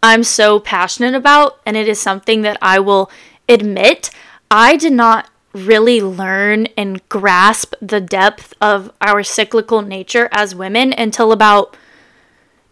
I'm 0.04 0.24
so 0.24 0.60
passionate 0.60 1.16
about, 1.16 1.60
and 1.66 1.76
it 1.76 1.88
is 1.88 2.00
something 2.00 2.44
that 2.44 2.58
I 2.62 2.80
will 2.80 3.10
admit 3.50 4.12
I 4.52 4.78
did 4.78 4.94
not 4.94 5.30
really 5.56 6.02
learn 6.02 6.68
and 6.78 7.08
grasp 7.08 7.76
the 7.82 8.02
depth 8.02 8.54
of 8.60 8.92
our 9.00 9.24
cyclical 9.24 9.82
nature 9.82 10.28
as 10.32 10.54
women 10.54 10.94
until 10.94 11.32
about 11.32 11.78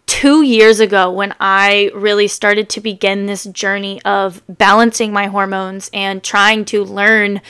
two 0.05 0.41
years 0.41 0.81
ago 0.81 1.09
when 1.09 1.33
I 1.39 1.91
really 1.95 2.27
started 2.27 2.69
to 2.69 2.81
begin 2.81 3.25
this 3.25 3.45
journey 3.45 4.01
of 4.03 4.43
balancing 4.49 5.13
my 5.13 5.27
hormones 5.27 5.89
and 5.93 6.21
trying 6.21 6.65
to 6.65 6.83
learn 6.83 7.41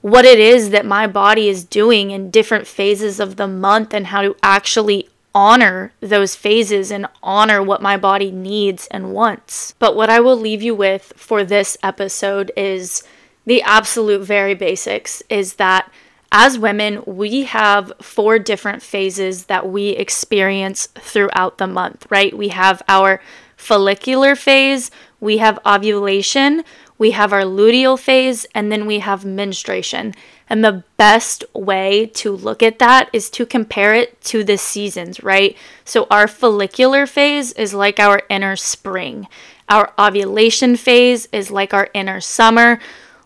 what 0.00 0.24
it 0.24 0.40
is 0.40 0.70
that 0.70 0.84
my 0.84 1.06
body 1.06 1.48
is 1.48 1.62
doing 1.62 2.10
in 2.10 2.32
different 2.32 2.66
phases 2.66 3.20
of 3.20 3.36
the 3.36 3.46
month 3.46 3.94
and 3.94 4.08
how 4.08 4.22
to 4.22 4.34
actually 4.42 5.08
honor 5.32 5.92
those 6.00 6.34
phases 6.34 6.90
and 6.90 7.06
honor 7.22 7.62
what 7.62 7.80
my 7.80 7.96
body 7.96 8.32
needs 8.32 8.88
and 8.88 9.14
wants. 9.14 9.74
But 9.78 9.94
what 9.94 10.10
I 10.10 10.18
will 10.18 10.36
leave 10.36 10.60
you 10.60 10.74
with 10.74 11.12
for 11.16 11.44
this 11.44 11.78
episode 11.84 12.50
is 12.56 13.04
the 13.44 13.62
absolute 13.62 14.22
very 14.22 14.54
basics 14.54 15.22
is 15.28 15.54
that 15.54 15.90
as 16.30 16.58
women, 16.58 17.02
we 17.06 17.44
have 17.44 17.92
four 18.00 18.38
different 18.38 18.82
phases 18.82 19.46
that 19.46 19.68
we 19.68 19.90
experience 19.90 20.86
throughout 20.98 21.58
the 21.58 21.66
month, 21.66 22.06
right? 22.08 22.36
We 22.36 22.48
have 22.48 22.82
our 22.88 23.20
follicular 23.54 24.34
phase, 24.34 24.90
we 25.20 25.38
have 25.38 25.58
ovulation, 25.66 26.64
we 26.96 27.10
have 27.10 27.32
our 27.32 27.42
luteal 27.42 27.98
phase, 27.98 28.46
and 28.54 28.72
then 28.72 28.86
we 28.86 29.00
have 29.00 29.24
menstruation. 29.24 30.14
And 30.48 30.64
the 30.64 30.84
best 30.96 31.44
way 31.54 32.06
to 32.14 32.32
look 32.32 32.62
at 32.62 32.78
that 32.78 33.10
is 33.12 33.28
to 33.30 33.44
compare 33.44 33.94
it 33.94 34.20
to 34.22 34.42
the 34.42 34.56
seasons, 34.56 35.22
right? 35.22 35.56
So 35.84 36.06
our 36.10 36.26
follicular 36.26 37.06
phase 37.06 37.52
is 37.52 37.74
like 37.74 38.00
our 38.00 38.22
inner 38.30 38.56
spring. 38.56 39.28
Our 39.68 39.92
ovulation 39.98 40.76
phase 40.76 41.26
is 41.32 41.50
like 41.50 41.74
our 41.74 41.88
inner 41.94 42.20
summer. 42.20 42.78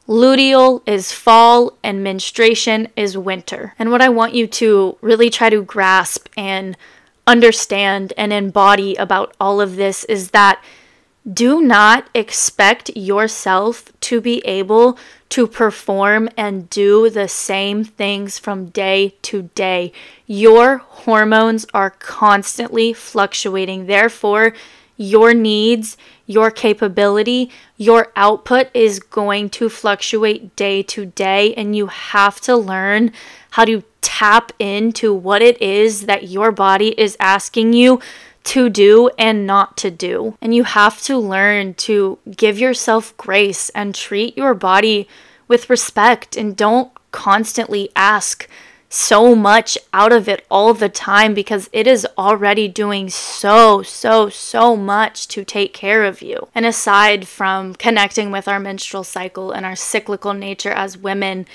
Luteal 0.08 0.82
is 0.86 1.12
fall 1.12 1.76
and 1.82 2.02
menstruation 2.02 2.88
is 2.96 3.18
winter. 3.18 3.74
And 3.78 3.90
what 3.90 4.02
I 4.02 4.08
want 4.08 4.34
you 4.34 4.46
to 4.46 4.96
really 5.00 5.30
try 5.30 5.50
to 5.50 5.62
grasp 5.62 6.28
and 6.36 6.76
understand 7.26 8.12
and 8.16 8.32
embody 8.32 8.94
about 8.94 9.34
all 9.40 9.60
of 9.60 9.76
this 9.76 10.04
is 10.04 10.30
that 10.30 10.62
do 11.30 11.60
not 11.60 12.08
expect 12.14 12.96
yourself 12.96 13.90
to 14.00 14.20
be 14.20 14.38
able 14.44 14.96
to 15.30 15.48
perform 15.48 16.28
and 16.36 16.70
do 16.70 17.10
the 17.10 17.26
same 17.26 17.82
things 17.82 18.38
from 18.38 18.66
day 18.66 19.14
to 19.22 19.42
day. 19.54 19.92
Your 20.26 20.78
hormones 20.78 21.66
are 21.74 21.90
constantly 21.90 22.92
fluctuating. 22.92 23.86
Therefore, 23.86 24.54
your 24.96 25.34
needs, 25.34 25.96
your 26.26 26.50
capability, 26.50 27.50
your 27.76 28.12
output 28.16 28.68
is 28.74 28.98
going 28.98 29.50
to 29.50 29.68
fluctuate 29.68 30.56
day 30.56 30.82
to 30.82 31.06
day, 31.06 31.54
and 31.54 31.76
you 31.76 31.86
have 31.86 32.40
to 32.42 32.56
learn 32.56 33.12
how 33.50 33.64
to 33.64 33.82
tap 34.00 34.52
into 34.58 35.12
what 35.12 35.42
it 35.42 35.60
is 35.60 36.06
that 36.06 36.28
your 36.28 36.52
body 36.52 36.98
is 36.98 37.16
asking 37.20 37.72
you 37.72 38.00
to 38.44 38.68
do 38.68 39.10
and 39.18 39.46
not 39.46 39.76
to 39.76 39.90
do. 39.90 40.36
And 40.40 40.54
you 40.54 40.64
have 40.64 41.02
to 41.02 41.18
learn 41.18 41.74
to 41.74 42.18
give 42.36 42.58
yourself 42.58 43.16
grace 43.16 43.68
and 43.70 43.94
treat 43.94 44.36
your 44.36 44.54
body 44.54 45.08
with 45.48 45.68
respect 45.68 46.36
and 46.36 46.56
don't 46.56 46.92
constantly 47.10 47.90
ask 47.96 48.48
so 48.88 49.34
much 49.34 49.76
out 49.92 50.12
of 50.12 50.28
it 50.28 50.46
all 50.50 50.72
the 50.72 50.88
time 50.88 51.34
because 51.34 51.68
it 51.72 51.86
is 51.86 52.06
already 52.16 52.68
doing 52.68 53.10
so, 53.10 53.82
so, 53.82 54.28
so 54.28 54.76
much 54.76 55.26
to 55.28 55.44
take 55.44 55.74
care 55.74 56.04
of 56.04 56.22
you. 56.22 56.48
And 56.54 56.64
aside 56.64 57.26
from 57.26 57.74
connecting 57.74 58.30
with 58.30 58.46
our 58.46 58.60
menstrual 58.60 59.04
cycle 59.04 59.52
and 59.52 59.66
our 59.66 59.76
cyclical 59.76 60.34
nature 60.34 60.70
as 60.70 60.96
women, 60.96 61.46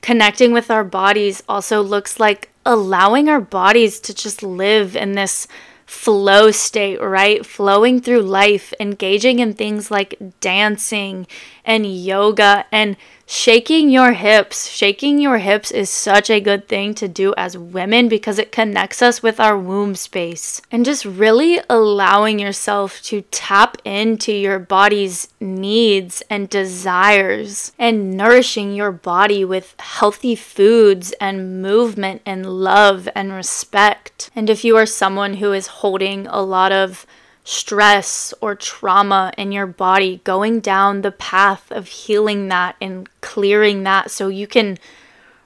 connecting 0.00 0.52
with 0.52 0.70
our 0.70 0.84
bodies 0.84 1.42
also 1.48 1.82
looks 1.82 2.20
like 2.20 2.50
allowing 2.64 3.28
our 3.28 3.40
bodies 3.40 3.98
to 4.00 4.14
just 4.14 4.42
live 4.42 4.94
in 4.94 5.12
this 5.12 5.46
flow 5.86 6.52
state, 6.52 7.00
right? 7.00 7.44
Flowing 7.44 8.00
through 8.00 8.22
life, 8.22 8.72
engaging 8.78 9.40
in 9.40 9.54
things 9.54 9.90
like 9.90 10.14
dancing 10.40 11.26
and 11.64 11.84
yoga 11.84 12.64
and 12.70 12.96
shaking 13.30 13.90
your 13.90 14.12
hips. 14.12 14.68
Shaking 14.68 15.20
your 15.20 15.38
hips 15.38 15.70
is 15.70 15.88
such 15.88 16.28
a 16.30 16.40
good 16.40 16.66
thing 16.66 16.94
to 16.94 17.06
do 17.06 17.32
as 17.36 17.56
women 17.56 18.08
because 18.08 18.40
it 18.40 18.50
connects 18.50 19.00
us 19.00 19.22
with 19.22 19.38
our 19.38 19.56
womb 19.56 19.94
space. 19.94 20.60
And 20.72 20.84
just 20.84 21.04
really 21.04 21.60
allowing 21.70 22.40
yourself 22.40 23.00
to 23.02 23.22
tap 23.30 23.76
into 23.84 24.32
your 24.32 24.58
body's 24.58 25.28
needs 25.38 26.24
and 26.28 26.48
desires 26.48 27.70
and 27.78 28.16
nourishing 28.16 28.74
your 28.74 28.90
body 28.90 29.44
with 29.44 29.76
healthy 29.78 30.34
foods 30.34 31.12
and 31.20 31.62
movement 31.62 32.22
and 32.26 32.44
love 32.44 33.08
and 33.14 33.32
respect. 33.32 34.30
And 34.34 34.50
if 34.50 34.64
you 34.64 34.76
are 34.76 34.86
someone 34.86 35.34
who 35.34 35.52
is 35.52 35.68
holding 35.68 36.26
a 36.26 36.42
lot 36.42 36.72
of 36.72 37.06
stress 37.44 38.34
or 38.40 38.54
trauma 38.54 39.32
in 39.36 39.52
your 39.52 39.66
body, 39.66 40.20
going 40.24 40.60
down 40.60 41.02
the 41.02 41.12
path 41.12 41.70
of 41.70 41.88
healing 41.88 42.48
that 42.48 42.76
and 42.80 43.08
clearing 43.20 43.82
that 43.82 44.10
so 44.10 44.28
you 44.28 44.46
can 44.46 44.78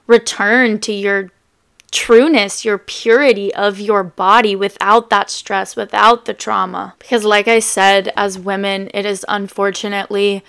return 0.07 0.79
to 0.79 0.93
your 0.93 1.31
trueness, 1.91 2.65
your 2.65 2.77
purity 2.77 3.53
of 3.53 3.79
your 3.79 4.03
body 4.03 4.55
without 4.55 5.09
that 5.09 5.29
stress, 5.29 5.75
without 5.75 6.25
the 6.25 6.33
trauma. 6.33 6.93
Because, 6.99 7.23
like 7.23 7.47
I 7.47 7.59
said, 7.59 8.11
as 8.15 8.37
women, 8.37 8.89
it 8.93 9.05
is 9.05 9.25
unfortunately 9.29 10.43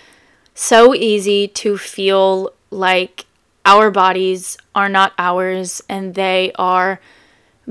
so 0.54 0.94
easy 0.94 1.46
to 1.48 1.78
feel 1.78 2.52
like 2.70 3.26
our 3.64 3.90
bodies 3.90 4.56
are 4.74 4.88
not 4.88 5.12
ours 5.18 5.82
and 5.88 6.14
they 6.14 6.52
are 6.56 7.00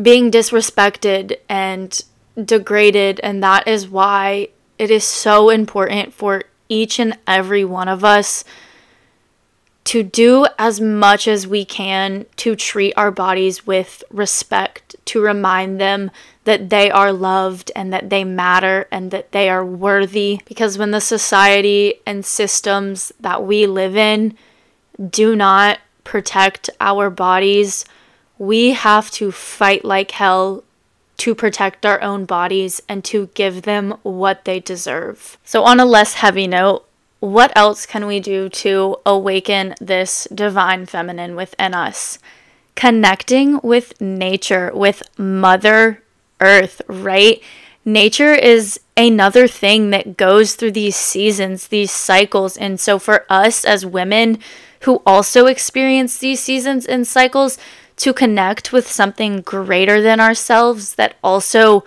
being 0.02 0.30
disrespected 0.32 1.38
and 1.50 2.04
degraded, 2.44 3.20
and 3.22 3.42
that 3.44 3.68
is 3.68 3.88
why 3.88 4.50
it 4.78 4.92
is 4.92 5.04
so 5.04 5.50
important 5.50 6.14
for 6.14 6.44
each 6.68 7.00
and 7.00 7.18
every 7.28 7.64
one 7.64 7.88
of 7.88 8.04
us 8.04 8.44
to 9.86 10.02
do 10.02 10.48
as 10.58 10.82
much 10.82 11.28
as 11.28 11.46
we 11.46 11.64
can 11.64 12.26
to 12.36 12.56
treat 12.56 12.92
our 12.98 13.12
bodies 13.12 13.68
with 13.68 14.04
respect, 14.10 14.96
to 15.06 15.22
remind 15.22 15.80
them 15.80 16.10
that 16.44 16.72
they 16.72 16.90
are 16.90 17.14
loved 17.14 17.72
and 17.76 17.94
that 17.94 18.10
they 18.10 18.24
matter 18.24 18.88
and 18.92 19.12
that 19.12 19.32
they 19.32 19.48
are 19.48 19.64
worthy. 19.64 20.42
Because 20.46 20.78
when 20.78 20.90
the 20.90 21.00
society 21.00 21.96
and 22.06 22.26
systems 22.26 23.14
that 23.20 23.46
we 23.46 23.68
live 23.68 23.96
in 23.96 24.36
do 25.10 25.36
not 25.36 25.80
protect 26.04 26.70
our 26.82 27.12
bodies, 27.12 27.86
we 28.40 28.72
have 28.72 29.12
to 29.12 29.32
fight 29.32 29.86
like 29.86 30.12
hell 30.12 30.64
to 31.18 31.36
protect 31.36 31.86
our 31.86 32.02
own 32.02 32.26
bodies 32.26 32.82
and 32.90 33.04
to 33.06 33.28
give 33.34 33.64
them 33.64 33.98
what 34.04 34.46
they 34.46 34.60
deserve. 34.60 35.38
So, 35.44 35.64
on 35.64 35.80
a 35.80 35.86
less 35.86 36.16
heavy 36.16 36.48
note, 36.48 36.86
what 37.20 37.52
else 37.56 37.86
can 37.86 38.06
we 38.06 38.20
do 38.20 38.50
to 38.50 38.98
awaken 39.06 39.76
this 39.80 40.28
divine 40.34 40.86
feminine 40.86 41.36
within 41.36 41.74
us? 41.74 42.20
Connecting 42.76 43.60
with 43.64 44.00
nature, 44.02 44.72
with 44.74 45.02
Mother 45.18 46.04
Earth, 46.42 46.82
right? 46.88 47.42
Nature 47.86 48.34
is 48.34 48.80
another 48.98 49.48
thing 49.48 49.92
that 49.92 50.18
goes 50.18 50.56
through 50.56 50.72
these 50.72 50.96
seasons, 50.96 51.68
these 51.68 51.92
cycles. 51.92 52.58
And 52.58 52.80
so, 52.80 53.00
for 53.00 53.26
us 53.30 53.64
as 53.64 53.86
women 53.86 54.40
who 54.82 55.02
also 55.06 55.48
experience 55.48 56.18
these 56.18 56.40
seasons 56.40 56.86
and 56.86 57.08
cycles, 57.08 57.58
to 57.98 58.14
connect 58.14 58.72
with 58.74 58.90
something 58.90 59.42
greater 59.42 60.02
than 60.02 60.20
ourselves 60.20 60.96
that 60.96 61.16
also 61.24 61.84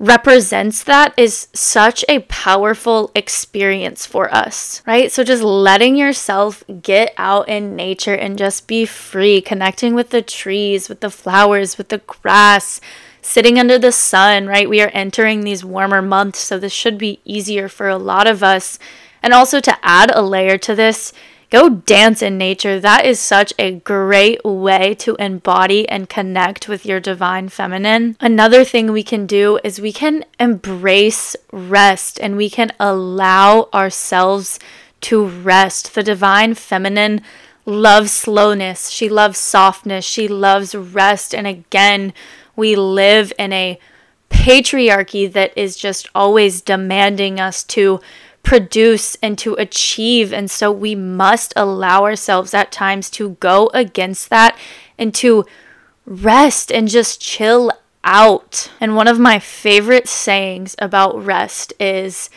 represents 0.00 0.82
that 0.84 1.12
is 1.18 1.48
such 1.52 2.06
a 2.08 2.20
powerful 2.20 3.10
experience 3.14 4.06
for 4.06 4.34
us, 4.34 4.82
right? 4.86 5.12
So 5.12 5.22
just 5.22 5.42
letting 5.42 5.94
yourself 5.94 6.64
get 6.80 7.12
out 7.18 7.50
in 7.50 7.76
nature 7.76 8.14
and 8.14 8.38
just 8.38 8.66
be 8.66 8.86
free, 8.86 9.42
connecting 9.42 9.94
with 9.94 10.08
the 10.08 10.22
trees, 10.22 10.88
with 10.88 11.00
the 11.00 11.10
flowers, 11.10 11.76
with 11.76 11.90
the 11.90 11.98
grass, 11.98 12.80
sitting 13.20 13.58
under 13.58 13.78
the 13.78 13.92
sun, 13.92 14.46
right? 14.46 14.70
We 14.70 14.80
are 14.80 14.90
entering 14.94 15.42
these 15.42 15.66
warmer 15.66 16.00
months, 16.00 16.38
so 16.38 16.58
this 16.58 16.72
should 16.72 16.96
be 16.96 17.20
easier 17.26 17.68
for 17.68 17.86
a 17.86 17.98
lot 17.98 18.26
of 18.26 18.42
us. 18.42 18.78
And 19.22 19.34
also 19.34 19.60
to 19.60 19.78
add 19.82 20.10
a 20.14 20.22
layer 20.22 20.56
to 20.56 20.74
this, 20.74 21.12
Go 21.50 21.68
dance 21.68 22.22
in 22.22 22.38
nature. 22.38 22.78
That 22.78 23.04
is 23.04 23.18
such 23.18 23.52
a 23.58 23.72
great 23.72 24.44
way 24.44 24.94
to 25.00 25.16
embody 25.16 25.88
and 25.88 26.08
connect 26.08 26.68
with 26.68 26.86
your 26.86 27.00
divine 27.00 27.48
feminine. 27.48 28.16
Another 28.20 28.64
thing 28.64 28.92
we 28.92 29.02
can 29.02 29.26
do 29.26 29.58
is 29.64 29.80
we 29.80 29.92
can 29.92 30.24
embrace 30.38 31.34
rest 31.52 32.20
and 32.20 32.36
we 32.36 32.48
can 32.48 32.70
allow 32.78 33.68
ourselves 33.74 34.60
to 35.00 35.26
rest. 35.26 35.92
The 35.94 36.04
divine 36.04 36.54
feminine 36.54 37.20
loves 37.66 38.12
slowness, 38.12 38.88
she 38.90 39.08
loves 39.08 39.38
softness, 39.38 40.04
she 40.04 40.28
loves 40.28 40.74
rest. 40.76 41.34
And 41.34 41.48
again, 41.48 42.12
we 42.54 42.76
live 42.76 43.32
in 43.40 43.52
a 43.52 43.78
patriarchy 44.30 45.30
that 45.32 45.52
is 45.56 45.76
just 45.76 46.08
always 46.14 46.60
demanding 46.60 47.40
us 47.40 47.64
to 47.64 48.00
produce 48.42 49.16
and 49.16 49.38
to 49.38 49.54
achieve. 49.54 50.32
And 50.32 50.50
so 50.50 50.72
we 50.72 50.94
must 50.94 51.52
allow 51.56 52.04
ourselves 52.04 52.54
at 52.54 52.72
times 52.72 53.10
to 53.10 53.30
go 53.40 53.70
against 53.74 54.30
that 54.30 54.56
and 54.98 55.14
to 55.16 55.44
rest 56.06 56.72
and 56.72 56.88
just 56.88 57.20
chill 57.20 57.70
out. 58.04 58.70
And 58.80 58.96
one 58.96 59.08
of 59.08 59.18
my 59.18 59.38
favorite 59.38 60.08
sayings 60.08 60.74
about 60.78 61.24
rest 61.24 61.72
is 61.78 62.30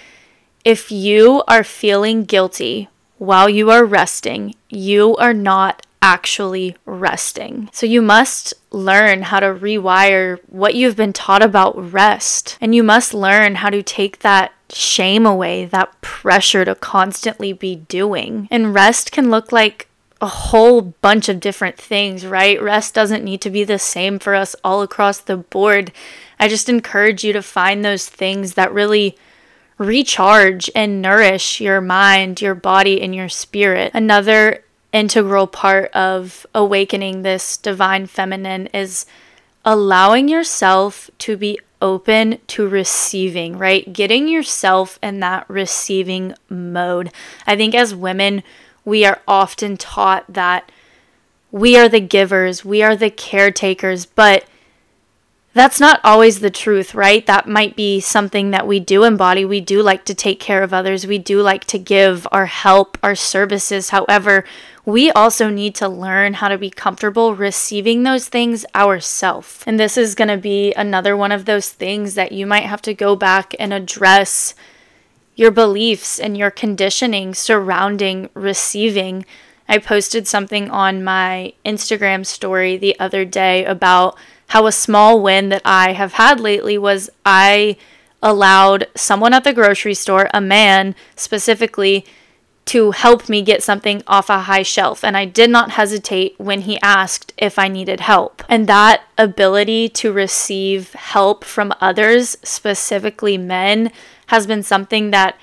if 0.63 0.92
you 0.92 1.44
are 1.48 1.63
feeling 1.63 2.24
guilty 2.24 2.89
while 3.18 3.50
you 3.50 3.70
are 3.70 3.86
resting, 3.86 4.56
you 4.70 5.16
are 5.18 5.34
not 5.34 5.86
actually 6.02 6.76
resting. 6.86 7.70
So 7.72 7.86
you 7.86 8.02
must 8.02 8.54
learn 8.72 9.24
how 9.24 9.39
to 9.39 9.48
rewire 9.48 10.39
what 10.48 10.76
you've 10.76 10.98
been 10.98 11.13
taught 11.13 11.42
about 11.42 11.94
rest. 11.94 12.58
And 12.60 12.76
you 12.76 12.84
must 12.84 13.13
learn 13.13 13.56
how 13.56 13.70
to 13.70 13.82
take 13.82 14.20
that 14.20 14.53
shame 14.74 15.26
away, 15.26 15.66
that 15.66 16.00
pressure 16.02 16.66
to 16.66 16.76
constantly 16.76 17.54
be 17.54 17.76
doing. 17.76 18.48
And 18.52 18.74
rest 18.74 19.12
can 19.12 19.30
look 19.30 19.52
like 19.52 19.88
a 20.22 20.28
whole 20.28 20.82
bunch 20.82 21.28
of 21.28 21.40
different 21.40 21.78
things, 21.78 22.26
right? 22.26 22.62
Rest 22.62 22.94
doesn't 22.94 23.26
need 23.26 23.42
to 23.42 23.50
be 23.50 23.64
the 23.64 23.80
same 23.80 24.20
for 24.20 24.34
us 24.34 24.56
all 24.64 24.82
across 24.82 25.20
the 25.20 25.36
board. 25.38 25.92
I 26.40 26.48
just 26.48 26.70
encourage 26.70 27.24
you 27.24 27.34
to 27.34 27.42
find 27.42 27.84
those 27.84 28.08
things 28.08 28.54
that 28.54 28.74
really 28.74 29.18
recharge 29.78 30.70
and 30.74 31.02
nourish 31.02 31.60
your 31.60 31.82
mind, 31.82 32.42
your 32.42 32.56
body, 32.56 33.02
and 33.02 33.14
your 33.14 33.30
spirit. 33.30 33.92
Another 33.94 34.64
integral 34.94 35.48
part 35.48 35.92
of 35.92 36.46
awakening 36.56 37.24
this 37.24 37.58
divine 37.58 38.06
feminine 38.06 38.68
is 38.68 39.06
allowing 39.66 40.30
yourself 40.30 41.10
to 41.18 41.36
be 41.36 41.60
open 41.84 42.39
to 42.48 42.67
receiving, 42.67 43.58
right? 43.58 43.91
Getting 43.91 44.30
yourself 44.30 44.98
in 45.04 45.19
that 45.19 45.48
receiving 45.50 46.34
mode. 46.50 47.12
I 47.46 47.58
think 47.58 47.76
as 47.76 47.93
women, 47.93 48.41
we 48.86 49.04
are 49.04 49.22
often 49.28 49.76
taught 49.76 50.24
that 50.34 50.72
we 51.52 51.78
are 51.78 51.89
the 51.89 52.00
givers, 52.00 52.63
we 52.63 52.82
are 52.82 52.96
the 52.96 53.12
caretakers, 53.12 54.06
but 54.06 54.46
that's 55.54 55.80
not 55.80 56.00
always 56.04 56.39
the 56.39 56.50
truth, 56.50 56.96
right? 56.96 57.26
That 57.28 57.48
might 57.48 57.76
be 57.76 58.00
something 58.00 58.52
that 58.52 58.65
we 58.65 58.80
do 58.80 59.04
embody. 59.04 59.46
We 59.46 59.62
do 59.62 59.84
like 59.84 60.04
to 60.06 60.15
take 60.15 60.39
care 60.39 60.63
of 60.63 60.74
others. 60.74 61.06
We 61.06 61.19
do 61.19 61.41
like 61.41 61.65
to 61.65 61.78
give 61.78 62.26
our 62.32 62.48
help, 62.48 62.98
our 63.04 63.13
services. 63.13 63.89
However, 63.89 64.46
we 64.86 65.12
also 65.12 65.50
need 65.50 65.76
to 65.76 65.88
learn 65.88 66.36
how 66.36 66.50
to 66.50 66.58
be 66.58 66.69
comfortable 66.69 67.36
receiving 67.36 68.04
those 68.04 68.28
things 68.28 68.65
ourselves. 68.76 69.63
And 69.65 69.80
this 69.80 69.98
is 69.98 70.15
going 70.15 70.28
to 70.28 70.38
be 70.38 70.74
another 70.74 71.15
one 71.15 71.32
of 71.32 71.46
those 71.46 71.69
things 71.69 72.15
that 72.15 72.34
you 72.34 72.46
might 72.46 72.65
have 72.65 72.82
to 72.84 72.93
go 72.93 73.15
back 73.15 73.56
and 73.60 73.74
address 73.74 74.54
your 75.36 75.52
beliefs 75.52 76.19
and 76.19 76.38
your 76.38 76.52
conditioning 76.52 77.34
surrounding 77.34 78.30
receiving. 78.34 79.26
I 79.69 79.78
posted 79.78 80.28
something 80.28 80.69
on 80.69 81.04
my 81.04 81.54
Instagram 81.65 82.26
story 82.26 82.76
the 82.76 83.00
other 83.00 83.24
day 83.24 83.63
about 83.63 84.17
how 84.48 84.67
a 84.67 84.72
small 84.72 85.22
win 85.22 85.50
that 85.50 85.62
I 85.63 85.93
have 85.93 86.13
had 86.13 86.39
lately 86.39 86.78
was 86.78 87.10
I 87.26 87.78
allowed 88.22 88.88
someone 88.96 89.34
at 89.34 89.43
the 89.43 89.54
grocery 89.54 89.93
store, 89.93 90.30
a 90.34 90.41
man 90.41 90.93
specifically, 91.15 92.06
to 92.65 92.91
help 92.91 93.28
me 93.28 93.41
get 93.41 93.62
something 93.62 94.02
off 94.08 94.30
a 94.30 94.39
high 94.41 94.63
shelf. 94.63 95.04
And 95.04 95.17
I 95.17 95.26
did 95.26 95.49
not 95.49 95.71
hesitate 95.71 96.36
when 96.38 96.62
he 96.62 96.80
asked 96.82 97.34
if 97.38 97.60
I 97.60 97.67
needed 97.67 97.99
help. 97.99 98.43
And 98.47 98.67
that 98.67 99.04
ability 99.17 99.89
to 99.89 100.13
receive 100.13 100.93
help 100.93 101.43
from 101.43 101.73
others, 101.82 102.38
specifically 102.43 103.38
men, 103.38 103.91
has 104.28 104.47
been 104.47 104.63
something 104.63 105.12
that 105.12 105.38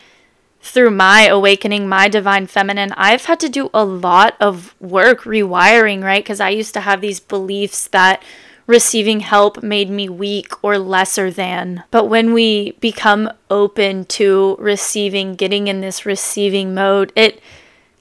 through 0.63 0.91
my 0.91 1.27
awakening, 1.27 1.89
my 1.89 2.09
divine 2.09 2.47
feminine, 2.47 2.93
I've 2.93 3.25
had 3.25 3.41
to 3.41 3.49
do 3.49 3.71
a 3.73 3.85
lot 3.85 4.37
of 4.41 4.75
work 4.81 5.23
rewiring, 5.23 6.03
right? 6.03 6.23
Because 6.23 6.41
I 6.41 6.51
used 6.51 6.75
to 6.75 6.81
have 6.81 7.01
these 7.01 7.21
beliefs 7.21 7.89
that 7.89 8.23
receiving 8.71 9.19
help 9.19 9.65
made 9.65 9.91
me 9.91 10.09
weak 10.09 10.53
or 10.63 10.79
lesser 10.79 11.29
than. 11.29 11.83
But 11.91 12.05
when 12.05 12.33
we 12.33 12.73
become 12.81 13.29
open 13.51 14.05
to 14.05 14.57
receiving, 14.61 15.35
getting 15.35 15.67
in 15.67 15.81
this 15.81 16.07
receiving 16.07 16.73
mode, 16.73 17.13
it 17.17 17.41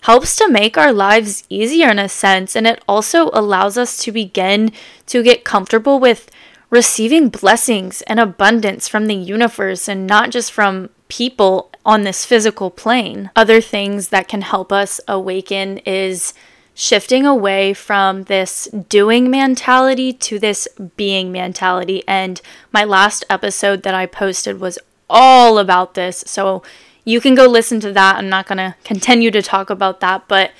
helps 0.03 0.35
to 0.35 0.47
make 0.47 0.77
our 0.77 0.93
lives 0.93 1.43
easier 1.49 1.89
in 1.89 1.97
a 1.97 2.07
sense. 2.07 2.55
And 2.55 2.67
it 2.67 2.83
also 2.87 3.31
allows 3.33 3.79
us 3.79 3.97
to 4.03 4.11
begin 4.11 4.71
to 5.07 5.23
get 5.23 5.43
comfortable 5.43 5.99
with 5.99 6.29
receiving 6.69 7.29
blessings 7.29 8.03
and 8.03 8.19
abundance 8.19 8.87
from 8.87 9.07
the 9.07 9.15
universe 9.15 9.87
and 9.87 10.05
not 10.05 10.29
just 10.29 10.51
from 10.51 10.91
people 11.07 11.71
on 11.83 12.03
this 12.03 12.25
physical 12.25 12.69
plane. 12.69 13.31
Other 13.35 13.59
things 13.59 14.09
that 14.09 14.27
can 14.27 14.43
help 14.43 14.71
us 14.71 15.01
awaken 15.07 15.79
is 15.79 16.35
shifting 16.79 17.25
away 17.25 17.73
from 17.73 18.23
this 18.23 18.69
doing 18.87 19.29
mentality 19.29 20.13
to 20.13 20.39
this 20.39 20.65
being 20.95 21.29
mentality. 21.29 22.01
And 22.07 22.41
my 22.71 22.85
last 22.85 23.25
episode 23.29 23.83
that 23.83 23.93
I 23.93 24.05
posted 24.05 24.61
was 24.61 24.79
all 25.09 25.57
about 25.57 25.95
this. 25.95 26.23
So 26.25 26.63
you 27.03 27.19
can 27.19 27.35
go 27.35 27.47
listen 27.47 27.81
to 27.81 27.91
that. 27.91 28.15
I'm 28.15 28.29
not 28.29 28.47
going 28.47 28.59
to 28.59 28.75
continue 28.85 29.29
to 29.29 29.41
talk 29.41 29.69
about 29.69 29.99
that, 29.99 30.29
but 30.29 30.51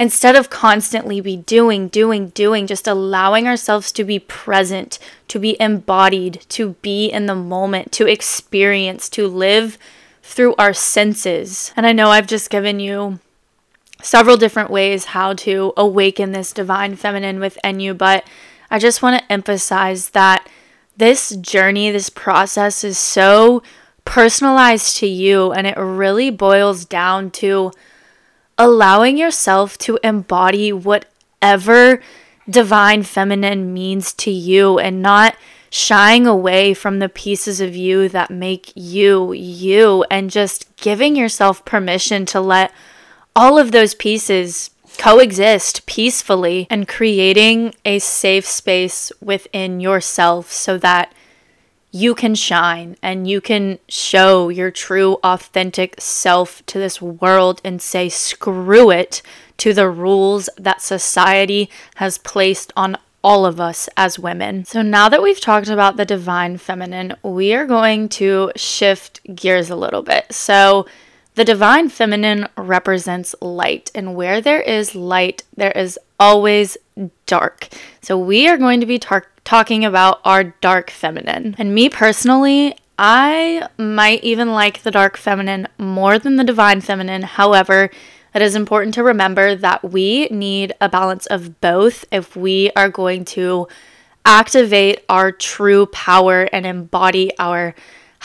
instead 0.00 0.34
of 0.34 0.50
constantly 0.50 1.20
be 1.20 1.36
doing, 1.36 1.86
doing, 1.86 2.30
doing, 2.30 2.66
just 2.66 2.88
allowing 2.88 3.46
ourselves 3.46 3.92
to 3.92 4.02
be 4.02 4.18
present, 4.18 4.98
to 5.28 5.38
be 5.38 5.56
embodied, 5.60 6.44
to 6.48 6.70
be 6.82 7.06
in 7.06 7.26
the 7.26 7.36
moment, 7.36 7.92
to 7.92 8.08
experience, 8.08 9.08
to 9.10 9.28
live 9.28 9.78
through 10.24 10.56
our 10.58 10.74
senses. 10.74 11.72
And 11.76 11.86
I 11.86 11.92
know 11.92 12.08
I've 12.08 12.26
just 12.26 12.50
given 12.50 12.80
you 12.80 13.20
several 14.02 14.36
different 14.36 14.70
ways 14.70 15.06
how 15.06 15.32
to 15.34 15.72
awaken 15.76 16.32
this 16.32 16.52
divine 16.52 16.96
feminine 16.96 17.40
within 17.40 17.80
you, 17.80 17.94
but 17.94 18.26
I 18.70 18.78
just 18.78 19.02
want 19.02 19.20
to 19.20 19.32
emphasize 19.32 20.10
that 20.10 20.48
this 20.96 21.30
journey, 21.36 21.90
this 21.90 22.10
process 22.10 22.84
is 22.84 22.98
so 22.98 23.62
personalized 24.04 24.96
to 24.98 25.06
you, 25.06 25.52
and 25.52 25.66
it 25.66 25.76
really 25.76 26.30
boils 26.30 26.84
down 26.84 27.30
to 27.32 27.72
allowing 28.58 29.18
yourself 29.18 29.76
to 29.78 29.98
embody 30.02 30.72
whatever 30.72 32.00
divine 32.48 33.02
feminine 33.02 33.74
means 33.74 34.12
to 34.14 34.30
you 34.30 34.78
and 34.78 35.02
not 35.02 35.36
shying 35.68 36.26
away 36.26 36.72
from 36.72 37.00
the 37.00 37.08
pieces 37.08 37.60
of 37.60 37.74
you 37.76 38.08
that 38.08 38.30
make 38.30 38.72
you 38.74 39.32
you 39.32 40.04
and 40.10 40.30
just 40.30 40.74
giving 40.76 41.16
yourself 41.16 41.64
permission 41.64 42.24
to 42.24 42.40
let 42.40 42.72
all 43.36 43.58
of 43.58 43.70
those 43.70 43.94
pieces 43.94 44.70
coexist 44.96 45.84
peacefully 45.84 46.66
and 46.70 46.88
creating 46.88 47.74
a 47.84 47.98
safe 47.98 48.46
space 48.46 49.12
within 49.20 49.78
yourself 49.78 50.50
so 50.50 50.78
that 50.78 51.12
you 51.92 52.14
can 52.14 52.34
shine 52.34 52.96
and 53.02 53.28
you 53.28 53.40
can 53.42 53.78
show 53.88 54.48
your 54.48 54.70
true, 54.70 55.18
authentic 55.22 56.00
self 56.00 56.64
to 56.66 56.78
this 56.78 57.00
world 57.00 57.60
and 57.62 57.80
say, 57.80 58.08
screw 58.08 58.90
it 58.90 59.20
to 59.58 59.74
the 59.74 59.88
rules 59.88 60.48
that 60.56 60.80
society 60.80 61.70
has 61.96 62.18
placed 62.18 62.72
on 62.74 62.96
all 63.22 63.44
of 63.44 63.60
us 63.60 63.88
as 63.96 64.18
women. 64.18 64.64
So, 64.64 64.82
now 64.82 65.08
that 65.08 65.22
we've 65.22 65.40
talked 65.40 65.68
about 65.68 65.96
the 65.96 66.04
divine 66.04 66.58
feminine, 66.58 67.16
we 67.22 67.54
are 67.54 67.66
going 67.66 68.08
to 68.10 68.52
shift 68.56 69.20
gears 69.34 69.68
a 69.68 69.76
little 69.76 70.02
bit. 70.02 70.32
So, 70.32 70.86
the 71.36 71.44
divine 71.44 71.88
feminine 71.88 72.48
represents 72.56 73.34
light, 73.40 73.90
and 73.94 74.16
where 74.16 74.40
there 74.40 74.60
is 74.60 74.94
light, 74.94 75.44
there 75.56 75.72
is 75.72 75.98
always 76.18 76.76
dark. 77.26 77.68
So, 78.00 78.18
we 78.18 78.48
are 78.48 78.56
going 78.56 78.80
to 78.80 78.86
be 78.86 78.98
tar- 78.98 79.30
talking 79.44 79.84
about 79.84 80.20
our 80.24 80.44
dark 80.44 80.90
feminine. 80.90 81.54
And 81.58 81.74
me 81.74 81.88
personally, 81.88 82.76
I 82.98 83.68
might 83.78 84.24
even 84.24 84.52
like 84.52 84.82
the 84.82 84.90
dark 84.90 85.16
feminine 85.16 85.68
more 85.78 86.18
than 86.18 86.36
the 86.36 86.44
divine 86.44 86.80
feminine. 86.80 87.22
However, 87.22 87.90
it 88.34 88.42
is 88.42 88.54
important 88.54 88.94
to 88.94 89.02
remember 89.02 89.54
that 89.54 89.84
we 89.84 90.26
need 90.26 90.74
a 90.80 90.88
balance 90.88 91.26
of 91.26 91.60
both 91.60 92.04
if 92.10 92.34
we 92.36 92.70
are 92.76 92.88
going 92.88 93.24
to 93.26 93.68
activate 94.24 95.04
our 95.08 95.30
true 95.30 95.86
power 95.86 96.42
and 96.52 96.66
embody 96.66 97.36
our 97.38 97.74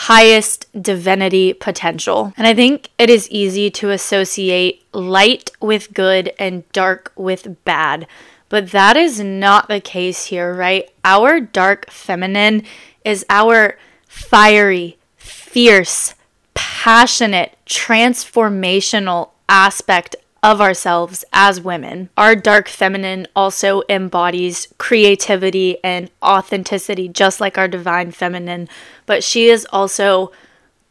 highest 0.08 0.66
divinity 0.80 1.52
potential. 1.52 2.32
And 2.36 2.46
I 2.46 2.54
think 2.54 2.90
it 2.98 3.08
is 3.08 3.30
easy 3.30 3.70
to 3.70 3.90
associate 3.90 4.84
light 4.92 5.52
with 5.60 5.94
good 5.94 6.32
and 6.40 6.70
dark 6.72 7.12
with 7.14 7.64
bad. 7.64 8.08
But 8.48 8.72
that 8.72 8.96
is 8.96 9.20
not 9.20 9.68
the 9.68 9.80
case 9.80 10.26
here, 10.26 10.54
right? 10.54 10.90
Our 11.04 11.40
dark 11.40 11.88
feminine 11.88 12.64
is 13.04 13.24
our 13.30 13.78
fiery, 14.08 14.98
fierce, 15.16 16.14
passionate, 16.52 17.56
transformational 17.64 19.30
aspect 19.48 20.16
of 20.42 20.60
ourselves 20.60 21.24
as 21.32 21.60
women. 21.60 22.10
Our 22.16 22.34
dark 22.34 22.68
feminine 22.68 23.28
also 23.36 23.82
embodies 23.88 24.68
creativity 24.78 25.82
and 25.84 26.10
authenticity, 26.22 27.08
just 27.08 27.40
like 27.40 27.56
our 27.56 27.68
divine 27.68 28.10
feminine, 28.10 28.68
but 29.06 29.22
she 29.22 29.48
is 29.48 29.66
also 29.72 30.32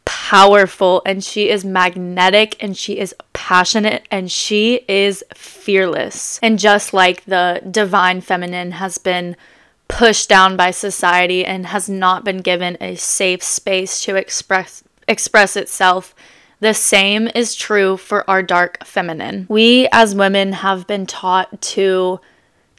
powerful 0.04 1.02
and 1.06 1.22
she 1.22 1.48
is 1.48 1.64
magnetic 1.64 2.56
and 2.62 2.76
she 2.76 2.98
is 2.98 3.14
passionate 3.34 4.06
and 4.10 4.32
she 4.32 4.80
is 4.88 5.22
fearless. 5.34 6.40
And 6.42 6.58
just 6.58 6.92
like 6.92 7.24
the 7.26 7.62
divine 7.70 8.20
feminine 8.20 8.72
has 8.72 8.98
been 8.98 9.36
pushed 9.88 10.28
down 10.28 10.56
by 10.56 10.70
society 10.70 11.44
and 11.44 11.66
has 11.66 11.88
not 11.88 12.24
been 12.24 12.38
given 12.38 12.78
a 12.80 12.94
safe 12.94 13.42
space 13.42 14.00
to 14.02 14.16
express 14.16 14.82
express 15.08 15.56
itself 15.56 16.14
the 16.62 16.72
same 16.72 17.28
is 17.34 17.56
true 17.56 17.96
for 17.96 18.28
our 18.30 18.40
dark 18.40 18.84
feminine. 18.84 19.46
We 19.48 19.88
as 19.90 20.14
women 20.14 20.52
have 20.52 20.86
been 20.86 21.06
taught 21.06 21.60
to 21.60 22.20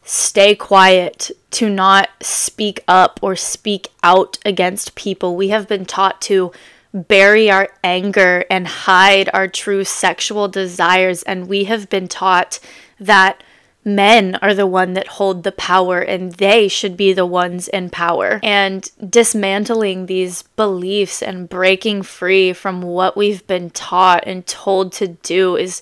stay 0.05 0.55
quiet, 0.55 1.31
to 1.51 1.69
not 1.69 2.09
speak 2.21 2.81
up 2.87 3.19
or 3.21 3.35
speak 3.35 3.89
out 4.01 4.37
against 4.45 4.95
people. 4.95 5.35
We 5.35 5.49
have 5.49 5.67
been 5.67 5.85
taught 5.85 6.21
to 6.21 6.53
bury 6.93 7.51
our 7.51 7.67
anger 7.83 8.45
and 8.49 8.67
hide 8.67 9.29
our 9.33 9.49
true 9.49 9.83
sexual 9.83 10.47
desires. 10.47 11.21
And 11.23 11.49
we 11.49 11.65
have 11.65 11.89
been 11.89 12.07
taught 12.07 12.61
that 13.01 13.43
men 13.85 14.35
are 14.41 14.53
the 14.53 14.67
one 14.67 14.93
that 14.93 15.07
hold 15.07 15.43
the 15.43 15.51
power 15.51 15.99
and 15.99 16.33
they 16.33 16.67
should 16.67 16.95
be 16.95 17.13
the 17.13 17.25
ones 17.25 17.67
in 17.67 17.89
power 17.89 18.39
and 18.43 18.91
dismantling 19.09 20.05
these 20.05 20.43
beliefs 20.55 21.21
and 21.21 21.49
breaking 21.49 22.01
free 22.01 22.53
from 22.53 22.81
what 22.81 23.17
we've 23.17 23.45
been 23.47 23.69
taught 23.69 24.23
and 24.25 24.45
told 24.47 24.93
to 24.93 25.07
do 25.07 25.55
is 25.55 25.81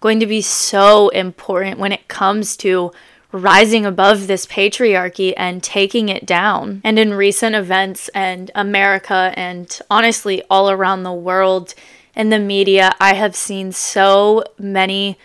going 0.00 0.20
to 0.20 0.26
be 0.26 0.42
so 0.42 1.08
important 1.08 1.78
when 1.78 1.92
it 1.92 2.08
comes 2.08 2.56
to 2.56 2.92
rising 3.32 3.84
above 3.84 4.26
this 4.26 4.46
patriarchy 4.46 5.34
and 5.36 5.62
taking 5.62 6.08
it 6.08 6.24
down. 6.24 6.80
And 6.82 6.98
in 6.98 7.12
recent 7.12 7.54
events 7.54 8.08
and 8.14 8.50
America 8.54 9.32
and 9.36 9.78
honestly 9.90 10.42
all 10.48 10.70
around 10.70 11.02
the 11.02 11.12
world 11.12 11.74
in 12.14 12.30
the 12.30 12.38
media, 12.38 12.92
I 13.00 13.14
have 13.14 13.36
seen 13.36 13.72
so 13.72 14.44
many 14.58 15.18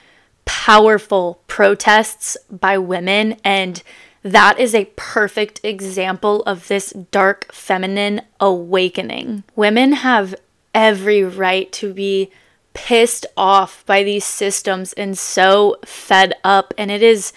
powerful 0.45 1.41
protests 1.47 2.37
by 2.49 2.77
women 2.77 3.37
and 3.43 3.83
that 4.23 4.57
is 4.57 4.73
a 4.73 4.89
perfect 4.95 5.59
example 5.63 6.43
of 6.43 6.69
this 6.69 6.91
dark 7.11 7.51
feminine 7.51 8.21
awakening. 8.39 9.43
Women 9.55 9.91
have 9.91 10.33
every 10.73 11.23
right 11.23 11.71
to 11.73 11.93
be 11.93 12.31
pissed 12.73 13.25
off 13.37 13.85
by 13.85 14.03
these 14.03 14.25
systems 14.25 14.93
and 14.93 15.17
so 15.17 15.77
fed 15.85 16.33
up. 16.43 16.73
And 16.77 16.89
it 16.89 17.03
is 17.03 17.33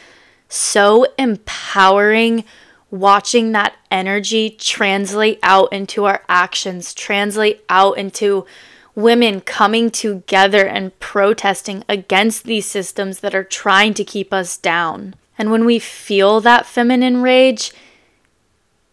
so 0.49 1.07
empowering 1.19 2.45
watching 2.91 3.53
that 3.53 3.77
energy 3.91 4.51
translate 4.51 5.39
out 5.43 5.73
into 5.73 6.05
our 6.05 6.23
actions, 6.29 6.95
translate 6.95 7.65
out 7.69 7.99
into 7.99 8.47
women 8.97 9.41
coming 9.43 9.91
together 9.91 10.67
and 10.67 10.99
protesting 10.99 11.85
against 11.89 12.43
these 12.45 12.67
systems 12.67 13.21
that 13.21 13.35
are 13.35 13.45
trying 13.45 13.95
to 13.95 14.05
keep 14.05 14.33
us 14.33 14.57
down. 14.57 15.15
And 15.39 15.53
when 15.53 15.65
we 15.65 15.79
feel 15.79 16.41
that 16.41 16.67
feminine 16.67 17.23
rage, 17.23 17.73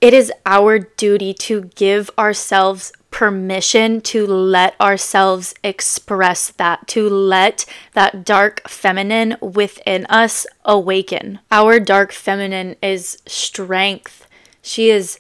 it 0.02 0.14
is 0.14 0.32
our 0.46 0.80
duty 0.80 1.34
to 1.36 1.72
give 1.76 2.12
ourselves 2.20 2.92
permission 3.10 4.02
to 4.02 4.28
let 4.28 4.80
ourselves 4.82 5.54
express 5.64 6.50
that, 6.52 6.86
to 6.88 7.08
let 7.08 7.66
that 7.94 8.26
dark 8.26 8.68
feminine 8.68 9.38
within 9.40 10.06
us 10.08 10.46
awaken. 10.66 11.40
Our 11.50 11.80
dark 11.80 12.12
feminine 12.12 12.76
is 12.82 13.22
strength. 13.26 14.28
She 14.62 14.90
is 14.90 15.20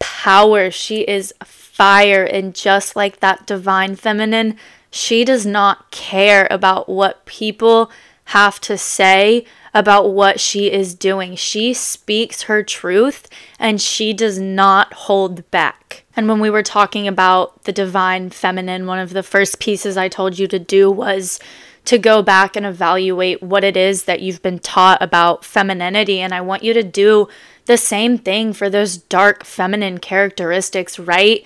power. 0.00 0.70
She 0.70 1.02
is 1.02 1.32
fire. 1.74 2.22
And 2.24 2.54
just 2.54 2.94
like 2.94 3.18
that 3.18 3.46
divine 3.46 3.96
feminine, 3.96 4.56
she 4.90 5.24
does 5.24 5.44
not 5.44 5.90
care 5.90 6.46
about 6.48 6.88
what 6.88 7.26
people 7.26 7.90
have 8.26 8.60
to 8.60 8.78
say 8.78 9.44
about 9.74 10.12
what 10.12 10.38
she 10.38 10.70
is 10.70 10.94
doing. 10.94 11.34
She 11.34 11.74
speaks 11.74 12.42
her 12.42 12.62
truth 12.62 13.28
and 13.58 13.82
she 13.82 14.12
does 14.12 14.38
not 14.38 14.92
hold 14.92 15.50
back. 15.50 16.04
And 16.14 16.28
when 16.28 16.38
we 16.38 16.48
were 16.48 16.62
talking 16.62 17.08
about 17.08 17.64
the 17.64 17.72
divine 17.72 18.30
feminine, 18.30 18.86
one 18.86 19.00
of 19.00 19.12
the 19.12 19.24
first 19.24 19.58
pieces 19.58 19.96
I 19.96 20.08
told 20.08 20.38
you 20.38 20.46
to 20.46 20.60
do 20.60 20.92
was 20.92 21.40
to 21.86 21.98
go 21.98 22.22
back 22.22 22.54
and 22.54 22.64
evaluate 22.64 23.42
what 23.42 23.64
it 23.64 23.76
is 23.76 24.04
that 24.04 24.20
you've 24.22 24.42
been 24.42 24.60
taught 24.60 25.02
about 25.02 25.44
femininity. 25.44 26.20
And 26.20 26.32
I 26.32 26.40
want 26.40 26.62
you 26.62 26.72
to 26.72 26.84
do 26.84 27.28
the 27.66 27.76
same 27.76 28.16
thing 28.16 28.52
for 28.52 28.70
those 28.70 28.96
dark 28.96 29.44
feminine 29.44 29.98
characteristics, 29.98 31.00
right? 31.00 31.44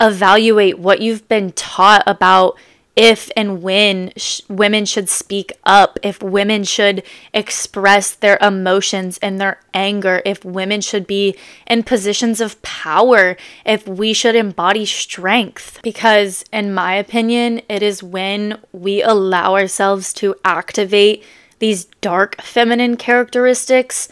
Evaluate 0.00 0.78
what 0.78 1.00
you've 1.00 1.26
been 1.28 1.52
taught 1.52 2.02
about 2.06 2.56
if 2.96 3.28
and 3.36 3.60
when 3.60 4.12
sh- 4.16 4.40
women 4.48 4.84
should 4.84 5.08
speak 5.08 5.52
up, 5.64 5.98
if 6.02 6.22
women 6.22 6.62
should 6.62 7.02
express 7.32 8.14
their 8.14 8.38
emotions 8.40 9.18
and 9.18 9.40
their 9.40 9.60
anger, 9.72 10.22
if 10.24 10.44
women 10.44 10.80
should 10.80 11.06
be 11.06 11.36
in 11.66 11.82
positions 11.82 12.40
of 12.40 12.60
power, 12.62 13.36
if 13.66 13.88
we 13.88 14.12
should 14.12 14.36
embody 14.36 14.86
strength. 14.86 15.80
Because, 15.82 16.44
in 16.52 16.72
my 16.72 16.94
opinion, 16.94 17.62
it 17.68 17.82
is 17.82 18.02
when 18.02 18.60
we 18.72 19.02
allow 19.02 19.54
ourselves 19.54 20.12
to 20.14 20.36
activate 20.44 21.24
these 21.58 21.86
dark 22.00 22.40
feminine 22.42 22.96
characteristics 22.96 24.08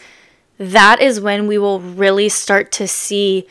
that 0.57 1.01
is 1.01 1.19
when 1.19 1.47
we 1.47 1.57
will 1.57 1.79
really 1.79 2.29
start 2.29 2.71
to 2.71 2.87
see 2.87 3.47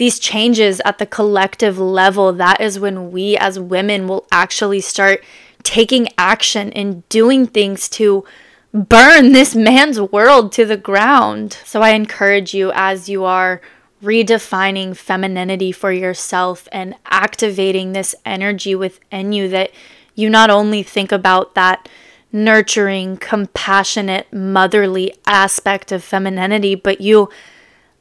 these 0.00 0.18
changes 0.18 0.80
at 0.86 0.96
the 0.96 1.04
collective 1.04 1.78
level, 1.78 2.32
that 2.32 2.58
is 2.58 2.80
when 2.80 3.12
we 3.12 3.36
as 3.36 3.60
women 3.60 4.08
will 4.08 4.26
actually 4.32 4.80
start 4.80 5.22
taking 5.62 6.08
action 6.16 6.72
and 6.72 7.06
doing 7.10 7.46
things 7.46 7.86
to 7.86 8.24
burn 8.72 9.32
this 9.32 9.54
man's 9.54 10.00
world 10.00 10.52
to 10.52 10.64
the 10.64 10.78
ground. 10.78 11.58
So 11.66 11.82
I 11.82 11.90
encourage 11.90 12.54
you 12.54 12.72
as 12.74 13.10
you 13.10 13.26
are 13.26 13.60
redefining 14.02 14.96
femininity 14.96 15.70
for 15.70 15.92
yourself 15.92 16.66
and 16.72 16.94
activating 17.10 17.92
this 17.92 18.14
energy 18.24 18.74
within 18.74 19.34
you 19.34 19.48
that 19.50 19.70
you 20.14 20.30
not 20.30 20.48
only 20.48 20.82
think 20.82 21.12
about 21.12 21.54
that 21.54 21.90
nurturing, 22.32 23.18
compassionate, 23.18 24.32
motherly 24.32 25.12
aspect 25.26 25.92
of 25.92 26.02
femininity, 26.02 26.74
but 26.74 27.02
you 27.02 27.28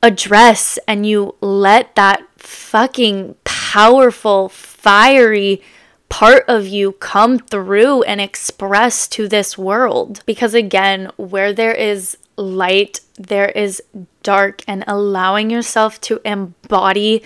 address 0.02 0.80
and 0.88 1.06
you 1.06 1.36
let 1.42 1.96
that 1.96 2.24
fucking 2.38 3.36
powerful, 3.44 4.50
fiery 4.50 5.62
part 6.10 6.44
of 6.48 6.68
you 6.68 6.94
come 6.94 7.38
through 7.38 8.04
and 8.04 8.20
express 8.20 9.08
to 9.08 9.28
this 9.28 9.58
world. 9.58 10.24
Because 10.26 10.54
again, 10.54 11.12
where 11.18 11.54
there 11.54 11.74
is 11.74 12.18
light, 12.36 13.02
there 13.18 13.50
is 13.50 13.82
dark, 14.24 14.64
and 14.68 14.84
allowing 14.88 15.50
yourself 15.50 16.02
to 16.02 16.20
embody 16.26 17.22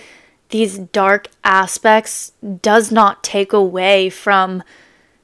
these 0.50 0.78
dark 0.78 1.28
aspects 1.42 2.32
does 2.60 2.92
not 2.92 3.24
take 3.24 3.52
away 3.52 4.10
from 4.10 4.62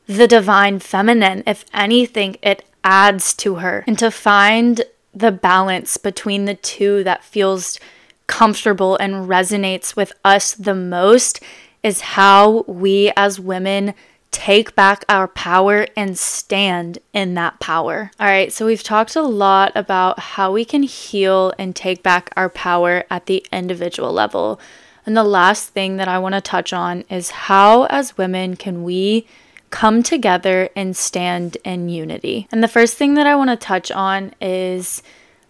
the 0.07 0.27
divine 0.27 0.79
feminine. 0.79 1.43
If 1.47 1.65
anything, 1.73 2.37
it 2.43 2.65
adds 2.83 3.35
to 3.35 3.57
her. 3.57 3.85
And 3.87 3.99
to 3.99 4.11
find 4.11 4.83
the 5.15 5.33
balance 5.33 5.97
between 5.97 6.45
the 6.45 6.55
two 6.55 7.03
that 7.05 7.25
feels 7.25 7.79
comfortable 8.27 8.97
and 8.97 9.29
resonates 9.29 9.97
with 9.97 10.13
us 10.25 10.55
the 10.55 10.75
most 10.75 11.41
is 11.83 12.01
how 12.01 12.63
we 12.63 13.13
as 13.17 13.41
women 13.41 13.95
take 14.31 14.77
back 14.77 15.05
our 15.09 15.27
power 15.27 15.87
and 15.97 16.17
stand 16.17 16.99
in 17.13 17.35
that 17.35 17.59
power. 17.59 18.11
All 18.21 18.27
right, 18.27 18.53
so 18.53 18.67
we've 18.67 18.83
talked 18.83 19.17
a 19.17 19.23
lot 19.23 19.73
about 19.75 20.19
how 20.21 20.53
we 20.53 20.65
can 20.65 20.85
heal 20.85 21.53
and 21.59 21.75
take 21.75 22.03
back 22.03 22.31
our 22.37 22.49
power 22.49 23.05
at 23.11 23.27
the 23.27 23.45
individual 23.53 24.13
level. 24.13 24.61
And 25.05 25.17
the 25.17 25.25
last 25.25 25.71
thing 25.71 25.97
that 25.97 26.09
I 26.09 26.19
want 26.19 26.37
to 26.37 26.41
touch 26.41 26.73
on 26.73 27.03
is 27.11 27.31
how, 27.31 27.87
as 27.87 28.17
women, 28.17 28.55
can 28.55 28.85
we 28.85 29.27
come 29.71 30.03
together 30.03 30.69
and 30.75 30.97
stand 30.97 31.57
in 31.65 31.89
unity. 31.89 32.49
And 32.51 32.63
the 32.63 32.69
first 32.69 32.97
thing 32.97 33.15
that 33.15 33.27
I 33.27 33.37
want 33.37 33.51
to 33.51 33.57
touch 33.57 33.91
on 33.91 34.35
is 34.41 35.03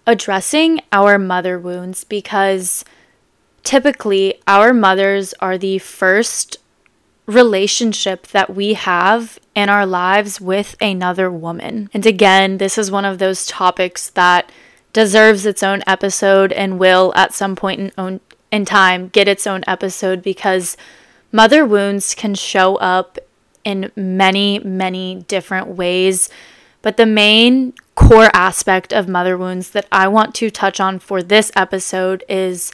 addressing 0.07 0.81
our 0.93 1.19
mother 1.19 1.59
wounds 1.59 2.05
because 2.05 2.85
typically 3.63 4.41
our 4.47 4.73
mothers 4.73 5.35
are 5.41 5.59
the 5.59 5.79
first 5.79 6.59
relationship 7.27 8.27
that 8.29 8.55
we 8.55 8.75
have 8.75 9.39
in 9.55 9.69
our 9.69 9.87
lives 9.87 10.41
with 10.41 10.77
another 10.81 11.31
woman. 11.31 11.89
And 11.95 12.05
again, 12.05 12.59
this 12.59 12.77
is 12.77 12.91
one 12.91 13.05
of 13.05 13.19
those 13.19 13.47
topics 13.47 14.11
that 14.11 14.51
deserves 14.93 15.47
its 15.47 15.63
own 15.63 15.83
episode 15.87 16.53
and 16.53 16.79
will 16.79 17.13
at 17.15 17.33
some 17.33 17.55
point 17.55 17.81
in, 17.81 17.93
own, 17.97 18.21
in 18.51 18.65
time 18.65 19.09
get 19.09 19.29
its 19.29 19.47
own 19.47 19.63
episode 19.67 20.23
because 20.23 20.77
mother 21.31 21.65
wounds 21.65 22.15
can 22.15 22.35
show 22.35 22.77
up 22.77 23.19
in 23.65 23.91
many, 23.97 24.59
many 24.61 25.25
different 25.29 25.69
ways. 25.69 26.29
But 26.83 26.97
the 26.97 27.07
main 27.07 27.75
core 27.95 28.31
aspect 28.33 28.93
of 28.93 29.09
mother 29.09 29.37
wounds 29.37 29.71
that 29.71 29.87
I 29.93 30.09
want 30.09 30.35
to 30.37 30.51
touch 30.51 30.81
on 30.81 30.99
for 30.99 31.23
this 31.23 31.53
episode 31.55 32.25
is 32.29 32.73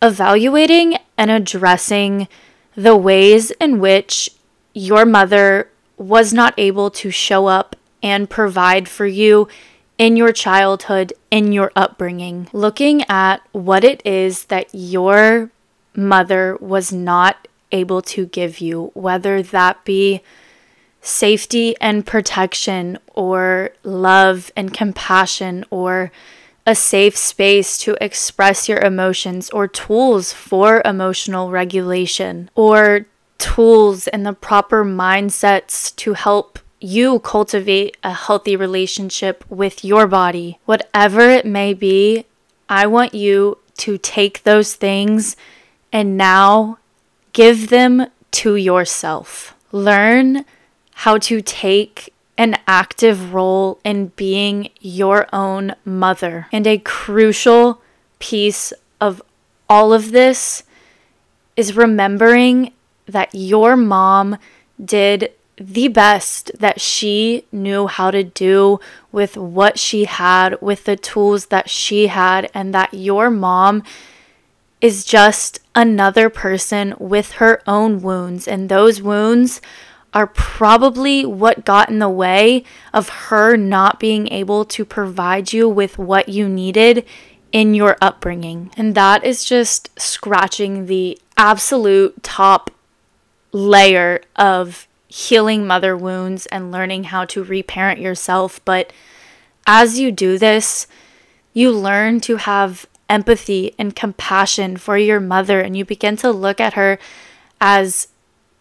evaluating 0.00 0.96
and 1.16 1.30
addressing 1.30 2.28
the 2.74 2.96
ways 2.96 3.50
in 3.52 3.80
which 3.80 4.30
your 4.72 5.04
mother 5.04 5.70
was 5.96 6.32
not 6.32 6.54
able 6.56 6.90
to 6.92 7.10
show 7.10 7.46
up 7.46 7.74
and 8.02 8.30
provide 8.30 8.88
for 8.88 9.06
you 9.06 9.48
in 9.98 10.16
your 10.16 10.32
childhood, 10.32 11.12
in 11.30 11.52
your 11.52 11.72
upbringing. 11.74 12.48
Looking 12.52 13.02
at 13.08 13.38
what 13.50 13.82
it 13.82 14.00
is 14.06 14.44
that 14.44 14.68
your 14.72 15.50
mother 15.94 16.56
was 16.60 16.92
not 16.92 17.47
able 17.72 18.02
to 18.02 18.26
give 18.26 18.60
you, 18.60 18.90
whether 18.94 19.42
that 19.42 19.84
be 19.84 20.22
safety 21.00 21.76
and 21.80 22.04
protection, 22.04 22.98
or 23.14 23.70
love 23.82 24.50
and 24.56 24.74
compassion, 24.74 25.64
or 25.70 26.10
a 26.66 26.74
safe 26.74 27.16
space 27.16 27.78
to 27.78 27.96
express 28.00 28.68
your 28.68 28.80
emotions, 28.80 29.48
or 29.50 29.66
tools 29.68 30.32
for 30.32 30.82
emotional 30.84 31.50
regulation, 31.50 32.50
or 32.54 33.06
tools 33.38 34.08
and 34.08 34.26
the 34.26 34.32
proper 34.32 34.84
mindsets 34.84 35.94
to 35.96 36.14
help 36.14 36.58
you 36.80 37.18
cultivate 37.20 37.96
a 38.02 38.12
healthy 38.12 38.54
relationship 38.54 39.44
with 39.48 39.84
your 39.84 40.06
body. 40.06 40.58
Whatever 40.64 41.22
it 41.22 41.46
may 41.46 41.74
be, 41.74 42.24
I 42.68 42.86
want 42.86 43.14
you 43.14 43.58
to 43.78 43.98
take 43.98 44.42
those 44.42 44.74
things 44.74 45.36
and 45.92 46.16
now 46.16 46.78
Give 47.38 47.68
them 47.68 48.08
to 48.32 48.56
yourself. 48.56 49.54
Learn 49.70 50.44
how 50.92 51.18
to 51.18 51.40
take 51.40 52.12
an 52.36 52.56
active 52.66 53.32
role 53.32 53.78
in 53.84 54.08
being 54.16 54.70
your 54.80 55.28
own 55.32 55.76
mother. 55.84 56.48
And 56.50 56.66
a 56.66 56.78
crucial 56.78 57.80
piece 58.18 58.72
of 59.00 59.22
all 59.68 59.92
of 59.92 60.10
this 60.10 60.64
is 61.54 61.76
remembering 61.76 62.72
that 63.06 63.32
your 63.32 63.76
mom 63.76 64.36
did 64.84 65.32
the 65.56 65.86
best 65.86 66.50
that 66.58 66.80
she 66.80 67.44
knew 67.52 67.86
how 67.86 68.10
to 68.10 68.24
do 68.24 68.80
with 69.12 69.36
what 69.36 69.78
she 69.78 70.06
had, 70.06 70.60
with 70.60 70.86
the 70.86 70.96
tools 70.96 71.46
that 71.46 71.70
she 71.70 72.08
had, 72.08 72.50
and 72.52 72.74
that 72.74 72.92
your 72.92 73.30
mom 73.30 73.84
is 74.80 75.04
just 75.04 75.60
another 75.74 76.30
person 76.30 76.94
with 76.98 77.32
her 77.32 77.62
own 77.66 78.00
wounds, 78.00 78.46
and 78.46 78.68
those 78.68 79.02
wounds 79.02 79.60
are 80.14 80.26
probably 80.26 81.24
what 81.26 81.64
got 81.64 81.88
in 81.90 81.98
the 81.98 82.08
way 82.08 82.64
of 82.94 83.08
her 83.08 83.56
not 83.56 84.00
being 84.00 84.26
able 84.32 84.64
to 84.64 84.84
provide 84.84 85.52
you 85.52 85.68
with 85.68 85.98
what 85.98 86.28
you 86.28 86.48
needed 86.48 87.04
in 87.52 87.74
your 87.74 87.96
upbringing. 88.00 88.70
And 88.76 88.94
that 88.94 89.24
is 89.24 89.44
just 89.44 89.90
scratching 90.00 90.86
the 90.86 91.18
absolute 91.36 92.22
top 92.22 92.70
layer 93.52 94.20
of 94.36 94.88
healing 95.08 95.66
mother 95.66 95.96
wounds 95.96 96.46
and 96.46 96.72
learning 96.72 97.04
how 97.04 97.24
to 97.26 97.44
reparent 97.44 98.00
yourself. 98.00 98.60
But 98.64 98.92
as 99.66 99.98
you 99.98 100.10
do 100.10 100.38
this, 100.38 100.86
you 101.52 101.70
learn 101.70 102.20
to 102.20 102.36
have 102.36 102.86
empathy 103.08 103.74
and 103.78 103.96
compassion 103.96 104.76
for 104.76 104.98
your 104.98 105.20
mother 105.20 105.60
and 105.60 105.76
you 105.76 105.84
begin 105.84 106.16
to 106.16 106.30
look 106.30 106.60
at 106.60 106.74
her 106.74 106.98
as 107.60 108.08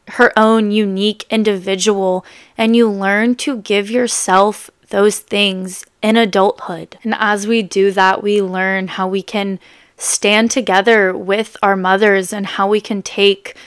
her 0.09 0.31
own 0.37 0.71
unique 0.71 1.25
individual 1.29 2.25
and 2.57 2.75
you 2.75 2.89
learn 2.89 3.35
to 3.35 3.57
give 3.57 3.91
yourself 3.91 4.69
those 4.89 5.19
things 5.19 5.85
in 6.01 6.15
adulthood. 6.15 6.97
And 7.03 7.13
as 7.17 7.45
we 7.45 7.61
do 7.61 7.91
that, 7.91 8.23
we 8.23 8.41
learn 8.41 8.87
how 8.87 9.07
we 9.07 9.21
can 9.21 9.59
stand 9.97 10.51
together 10.51 11.15
with 11.15 11.57
our 11.61 11.75
mothers 11.75 12.31
and 12.31 12.45
how 12.45 12.69
we 12.69 12.79
can 12.79 13.01
take 13.01 13.57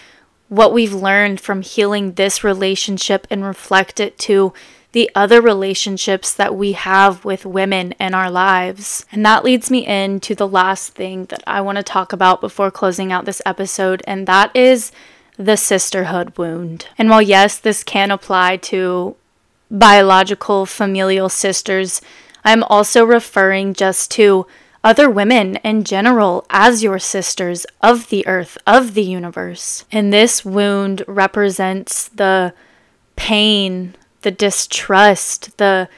what 0.48 0.72
we've 0.72 0.94
learned 0.94 1.40
from 1.40 1.62
healing 1.62 2.12
this 2.12 2.42
relationship 2.42 3.26
and 3.30 3.44
reflect 3.44 4.00
it 4.00 4.18
to 4.18 4.52
the 4.92 5.10
other 5.14 5.40
relationships 5.40 6.34
that 6.34 6.54
we 6.54 6.72
have 6.72 7.24
with 7.24 7.46
women 7.46 7.92
in 8.00 8.14
our 8.14 8.30
lives. 8.30 9.06
And 9.12 9.24
that 9.24 9.44
leads 9.44 9.70
me 9.70 9.86
into 9.86 10.34
the 10.34 10.48
last 10.48 10.94
thing 10.94 11.26
that 11.26 11.42
I 11.46 11.60
want 11.60 11.76
to 11.76 11.82
talk 11.82 12.12
about 12.12 12.40
before 12.40 12.70
closing 12.70 13.12
out 13.12 13.24
this 13.24 13.42
episode, 13.46 14.02
and 14.06 14.26
that 14.26 14.54
is 14.54 14.90
the 15.36 15.56
sisterhood 15.56 16.36
wound. 16.36 16.86
And 16.98 17.08
while, 17.08 17.22
yes, 17.22 17.58
this 17.58 17.84
can 17.84 18.10
apply 18.10 18.56
to 18.58 19.16
biological 19.70 20.66
familial 20.66 21.28
sisters, 21.28 22.00
I'm 22.44 22.64
also 22.64 23.04
referring 23.04 23.74
just 23.74 24.10
to 24.12 24.46
other 24.82 25.10
women 25.10 25.56
in 25.56 25.84
general 25.84 26.46
as 26.50 26.82
your 26.82 26.98
sisters 26.98 27.66
of 27.82 28.08
the 28.08 28.26
earth, 28.26 28.56
of 28.66 28.94
the 28.94 29.02
universe. 29.02 29.84
And 29.92 30.12
this 30.12 30.44
wound 30.44 31.04
represents 31.06 32.08
the 32.08 32.54
pain, 33.16 33.94
the 34.22 34.30
distrust, 34.30 35.56
the 35.58 35.88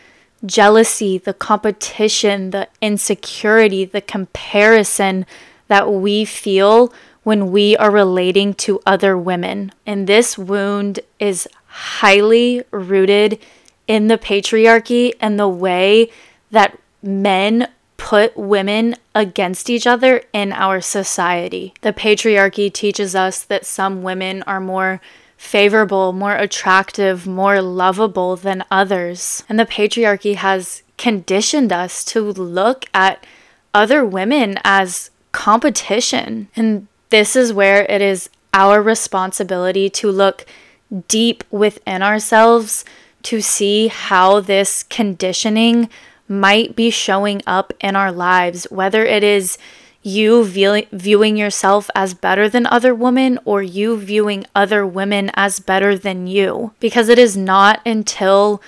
jealousy, 0.45 1.19
the 1.19 1.35
competition, 1.35 2.51
the 2.51 2.69
insecurity, 2.81 3.85
the 3.85 4.01
comparison 4.01 5.27
that 5.69 5.93
we 5.93 6.25
feel 6.25 6.93
when 7.23 7.53
we 7.53 7.77
are 7.77 7.91
relating 7.91 8.53
to 8.53 8.81
other 8.85 9.17
women. 9.17 9.73
And 9.87 10.07
this 10.07 10.37
wound 10.37 11.01
is 11.19 11.49
highly 11.67 12.65
rooted 12.71 13.39
in 13.87 14.09
the 14.09 14.19
patriarchy 14.19 15.13
and 15.21 15.39
the 15.39 15.49
way 15.49 16.11
that 16.51 16.79
men 17.03 17.69
put 17.97 18.37
women 18.37 18.97
against 19.15 19.71
each 19.71 19.87
other 19.87 20.23
in 20.33 20.53
our 20.53 20.81
society. 20.81 21.73
The 21.83 21.93
patriarchy 21.93 22.73
teaches 22.73 23.15
us 23.15 23.45
that 23.45 23.65
some 23.65 24.03
women 24.03 24.43
are 24.43 24.61
more 24.61 25.01
favorable, 25.43 26.13
more 26.13 26.37
attractive, 26.37 27.27
more 27.27 27.61
lovable 27.61 28.37
than 28.37 28.65
others. 28.71 29.43
And 29.49 29.59
the 29.59 29.67
patriarchy 29.67 30.37
has 30.37 30.85
conditioned 30.97 31.73
us 31.73 32.05
to 32.05 32.21
look 32.21 32.87
at 32.95 33.27
other 33.75 34.05
women 34.05 34.57
as 34.63 35.11
competition. 35.33 36.49
And 36.55 36.87
this 37.11 37.35
is 37.35 37.53
where 37.53 37.83
it 37.91 38.01
is 38.01 38.31
our 38.55 38.81
responsibility 38.81 39.91
to 39.91 40.13
look 40.13 40.47
deep 41.09 41.43
within 41.51 42.03
ourselves 42.03 42.85
to 43.25 43.41
see 43.41 43.89
how 43.89 44.39
this 44.39 44.85
conditioning 44.85 45.91
might 46.29 46.77
be 46.77 46.89
showing 46.89 47.43
up 47.49 47.73
in 47.81 47.97
our 47.97 48.13
lives, 48.13 48.65
whether 48.71 49.05
it 49.05 49.25
is 49.25 49.59
you 50.03 50.45
view- 50.45 50.87
viewing 50.93 51.37
yourself 51.37 51.89
as 51.95 52.15
better 52.15 52.49
than 52.49 52.67
other 52.67 52.95
women 52.95 53.39
or 53.45 53.63
you 53.63 53.97
viewing 53.97 54.45
other 54.55 54.87
women 54.87 55.31
as 55.35 55.61
better 55.61 55.97
than 55.97 56.27
you. 56.27 56.73
Because 56.81 57.09
it 57.09 57.19
is 57.19 57.37
not 57.37 57.81
until 57.87 58.61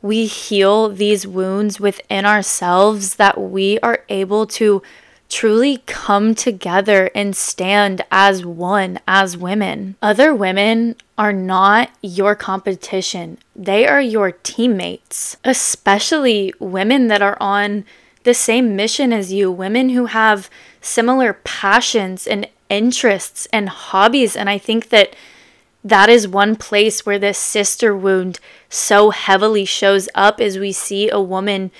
we 0.00 0.26
heal 0.26 0.88
these 0.88 1.26
wounds 1.26 1.80
within 1.80 2.24
ourselves 2.24 3.16
that 3.16 3.40
we 3.40 3.78
are 3.80 4.04
able 4.08 4.46
to 4.46 4.82
truly 5.28 5.82
come 5.86 6.34
together 6.34 7.10
and 7.14 7.36
stand 7.36 8.02
as 8.10 8.44
one, 8.46 8.98
as 9.06 9.36
women. 9.36 9.96
Other 10.00 10.34
women 10.34 10.96
are 11.18 11.32
not 11.32 11.90
your 12.00 12.34
competition, 12.34 13.38
they 13.54 13.86
are 13.86 14.00
your 14.00 14.32
teammates, 14.32 15.36
especially 15.44 16.54
women 16.58 17.08
that 17.08 17.20
are 17.20 17.36
on 17.40 17.84
the 18.24 18.34
same 18.34 18.76
mission 18.76 19.12
as 19.12 19.32
you, 19.32 19.50
women 19.50 19.90
who 19.90 20.06
have 20.06 20.48
similar 20.88 21.34
passions 21.44 22.26
and 22.26 22.48
interests 22.68 23.46
and 23.52 23.68
hobbies. 23.68 24.36
And 24.36 24.48
I 24.50 24.58
think 24.58 24.88
that 24.90 25.14
that 25.84 26.08
is 26.08 26.26
one 26.26 26.56
place 26.56 27.06
where 27.06 27.18
this 27.18 27.38
sister 27.38 27.96
wound 27.96 28.40
so 28.68 29.10
heavily 29.10 29.64
shows 29.64 30.08
up 30.14 30.40
as 30.40 30.58
we 30.58 30.72
see 30.72 31.08
a 31.08 31.20
woman 31.20 31.70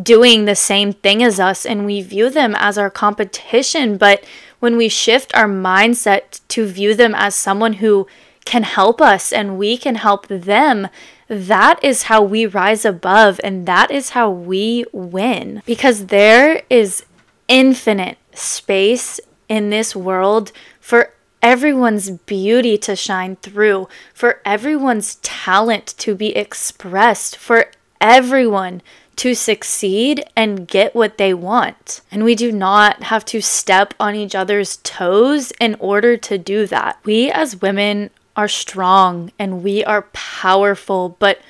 doing 0.00 0.44
the 0.44 0.54
same 0.54 0.92
thing 0.92 1.22
as 1.22 1.38
us 1.38 1.66
and 1.66 1.84
we 1.84 2.00
view 2.00 2.30
them 2.30 2.54
as 2.56 2.78
our 2.78 2.90
competition. 2.90 3.96
But 3.96 4.24
when 4.60 4.76
we 4.76 4.88
shift 4.88 5.34
our 5.34 5.48
mindset 5.48 6.40
to 6.48 6.66
view 6.66 6.94
them 6.94 7.14
as 7.14 7.34
someone 7.34 7.74
who 7.74 8.06
can 8.44 8.62
help 8.62 9.00
us 9.00 9.32
and 9.32 9.58
we 9.58 9.76
can 9.76 9.96
help 9.96 10.26
them, 10.28 10.88
that 11.28 11.82
is 11.82 12.04
how 12.04 12.22
we 12.22 12.46
rise 12.46 12.84
above 12.84 13.40
and 13.42 13.66
that 13.66 13.90
is 13.90 14.10
how 14.10 14.30
we 14.30 14.84
win. 14.92 15.62
Because 15.66 16.06
there 16.06 16.62
is 16.68 17.04
infinite 17.48 18.18
space 18.34 19.20
in 19.48 19.70
this 19.70 19.94
world 19.94 20.52
for 20.80 21.12
everyone's 21.42 22.10
beauty 22.10 22.78
to 22.78 22.94
shine 22.94 23.36
through, 23.36 23.88
for 24.14 24.40
everyone's 24.44 25.16
talent 25.16 25.94
to 25.98 26.14
be 26.14 26.34
expressed, 26.36 27.36
for 27.36 27.70
everyone 28.00 28.80
to 29.16 29.34
succeed 29.34 30.24
and 30.34 30.66
get 30.66 30.94
what 30.94 31.18
they 31.18 31.34
want. 31.34 32.00
And 32.10 32.24
we 32.24 32.34
do 32.34 32.50
not 32.50 33.04
have 33.04 33.24
to 33.26 33.40
step 33.40 33.94
on 34.00 34.14
each 34.14 34.34
other's 34.34 34.78
toes 34.78 35.52
in 35.60 35.76
order 35.78 36.16
to 36.16 36.38
do 36.38 36.66
that. 36.66 36.98
We 37.04 37.30
as 37.30 37.60
women 37.60 38.10
are 38.36 38.48
strong 38.48 39.30
and 39.38 39.62
we 39.62 39.84
are 39.84 40.02
powerful, 40.12 41.16
but 41.18 41.40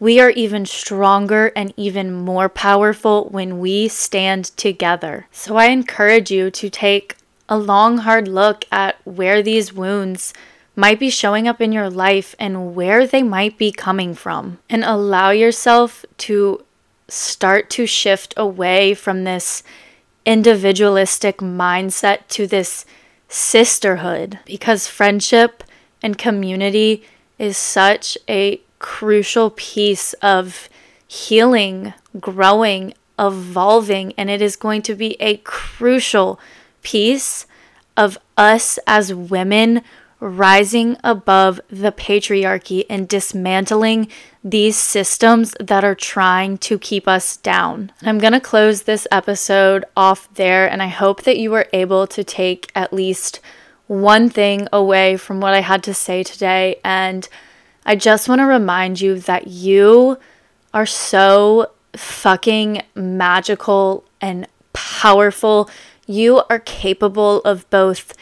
we 0.00 0.20
are 0.20 0.30
even 0.30 0.64
stronger 0.64 1.52
and 1.56 1.72
even 1.76 2.12
more 2.12 2.48
powerful 2.48 3.28
when 3.30 3.58
we 3.58 3.88
stand 3.88 4.44
together. 4.56 5.26
So 5.32 5.56
I 5.56 5.66
encourage 5.66 6.30
you 6.30 6.50
to 6.52 6.70
take 6.70 7.16
a 7.48 7.58
long, 7.58 7.98
hard 7.98 8.28
look 8.28 8.64
at 8.70 8.96
where 9.04 9.42
these 9.42 9.72
wounds 9.72 10.32
might 10.76 11.00
be 11.00 11.10
showing 11.10 11.48
up 11.48 11.60
in 11.60 11.72
your 11.72 11.90
life 11.90 12.36
and 12.38 12.74
where 12.74 13.06
they 13.06 13.22
might 13.22 13.58
be 13.58 13.72
coming 13.72 14.14
from, 14.14 14.58
and 14.70 14.84
allow 14.84 15.30
yourself 15.30 16.06
to 16.18 16.64
start 17.08 17.68
to 17.70 17.86
shift 17.86 18.32
away 18.36 18.94
from 18.94 19.24
this 19.24 19.64
individualistic 20.24 21.38
mindset 21.38 22.18
to 22.28 22.46
this 22.46 22.84
sisterhood 23.28 24.38
because 24.44 24.86
friendship 24.86 25.64
and 26.02 26.16
community 26.16 27.02
is 27.38 27.56
such 27.56 28.16
a 28.28 28.60
crucial 28.78 29.50
piece 29.50 30.12
of 30.14 30.68
healing, 31.06 31.94
growing, 32.20 32.94
evolving, 33.18 34.12
and 34.16 34.30
it 34.30 34.40
is 34.40 34.56
going 34.56 34.82
to 34.82 34.94
be 34.94 35.16
a 35.20 35.38
crucial 35.38 36.38
piece 36.82 37.46
of 37.96 38.18
us 38.36 38.78
as 38.86 39.12
women 39.12 39.82
rising 40.20 40.96
above 41.04 41.60
the 41.68 41.92
patriarchy 41.92 42.84
and 42.90 43.08
dismantling 43.08 44.08
these 44.42 44.76
systems 44.76 45.54
that 45.60 45.84
are 45.84 45.94
trying 45.94 46.58
to 46.58 46.78
keep 46.78 47.06
us 47.06 47.36
down. 47.36 47.92
I'm 48.02 48.18
going 48.18 48.32
to 48.32 48.40
close 48.40 48.82
this 48.82 49.06
episode 49.12 49.84
off 49.96 50.32
there, 50.34 50.68
and 50.68 50.82
I 50.82 50.88
hope 50.88 51.22
that 51.22 51.38
you 51.38 51.50
were 51.50 51.68
able 51.72 52.06
to 52.08 52.24
take 52.24 52.70
at 52.74 52.92
least 52.92 53.40
one 53.86 54.28
thing 54.28 54.68
away 54.72 55.16
from 55.16 55.40
what 55.40 55.54
I 55.54 55.60
had 55.60 55.82
to 55.84 55.94
say 55.94 56.22
today. 56.22 56.80
And 56.84 57.28
I 57.88 57.96
just 57.96 58.28
want 58.28 58.40
to 58.40 58.44
remind 58.44 59.00
you 59.00 59.18
that 59.20 59.46
you 59.46 60.18
are 60.74 60.84
so 60.84 61.70
fucking 61.96 62.82
magical 62.94 64.04
and 64.20 64.46
powerful. 64.74 65.70
You 66.06 66.42
are 66.50 66.58
capable 66.58 67.40
of 67.46 67.68
both 67.70 68.12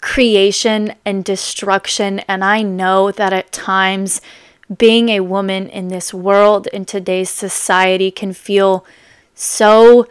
creation 0.00 0.94
and 1.04 1.24
destruction. 1.24 2.20
And 2.20 2.44
I 2.44 2.62
know 2.62 3.10
that 3.10 3.32
at 3.32 3.50
times, 3.50 4.20
being 4.78 5.08
a 5.08 5.20
woman 5.20 5.68
in 5.68 5.88
this 5.88 6.14
world, 6.14 6.68
in 6.68 6.84
today's 6.84 7.30
society, 7.30 8.12
can 8.12 8.32
feel 8.32 8.86
so 9.34 10.06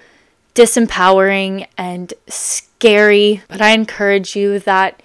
disempowering 0.55 1.67
and 1.77 2.13
scary. 2.27 3.43
But 3.47 3.61
I 3.61 3.69
encourage 3.69 4.35
you 4.35 4.59
that 4.59 5.01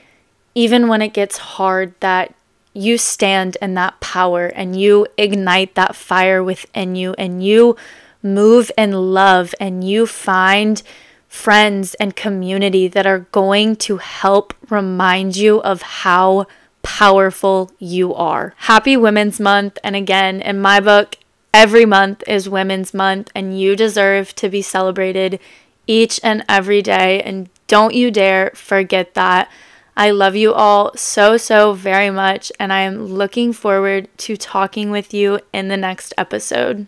even 0.56 0.88
when 0.88 1.00
it 1.00 1.12
gets 1.12 1.38
hard, 1.38 1.94
that 2.00 2.34
you 2.74 2.98
stand 2.98 3.56
in 3.62 3.74
that 3.74 3.98
power 4.00 4.46
and 4.48 4.78
you 4.78 5.06
ignite 5.16 5.74
that 5.76 5.96
fire 5.96 6.42
within 6.42 6.96
you 6.96 7.14
and 7.16 7.42
you 7.42 7.76
move 8.22 8.70
in 8.76 8.92
love 8.92 9.54
and 9.60 9.84
you 9.84 10.06
find 10.06 10.82
friends 11.28 11.94
and 11.94 12.14
community 12.14 12.88
that 12.88 13.06
are 13.06 13.26
going 13.32 13.76
to 13.76 13.96
help 13.98 14.54
remind 14.70 15.36
you 15.36 15.60
of 15.62 15.82
how 15.82 16.46
powerful 16.82 17.72
you 17.78 18.14
are. 18.14 18.54
Happy 18.58 18.96
Women's 18.96 19.40
Month. 19.40 19.78
And 19.82 19.96
again, 19.96 20.40
in 20.40 20.60
my 20.60 20.80
book, 20.80 21.16
every 21.52 21.86
month 21.86 22.22
is 22.26 22.48
Women's 22.48 22.94
Month, 22.94 23.30
and 23.34 23.58
you 23.58 23.74
deserve 23.74 24.34
to 24.36 24.48
be 24.48 24.62
celebrated 24.62 25.40
each 25.86 26.20
and 26.22 26.44
every 26.48 26.82
day. 26.82 27.22
And 27.22 27.48
don't 27.66 27.94
you 27.94 28.10
dare 28.10 28.50
forget 28.54 29.14
that. 29.14 29.50
I 29.96 30.10
love 30.10 30.34
you 30.34 30.52
all 30.52 30.92
so, 30.96 31.36
so 31.36 31.72
very 31.72 32.10
much, 32.10 32.50
and 32.58 32.72
I 32.72 32.80
am 32.80 33.06
looking 33.06 33.52
forward 33.52 34.08
to 34.18 34.36
talking 34.36 34.90
with 34.90 35.14
you 35.14 35.40
in 35.52 35.68
the 35.68 35.76
next 35.76 36.12
episode. 36.18 36.86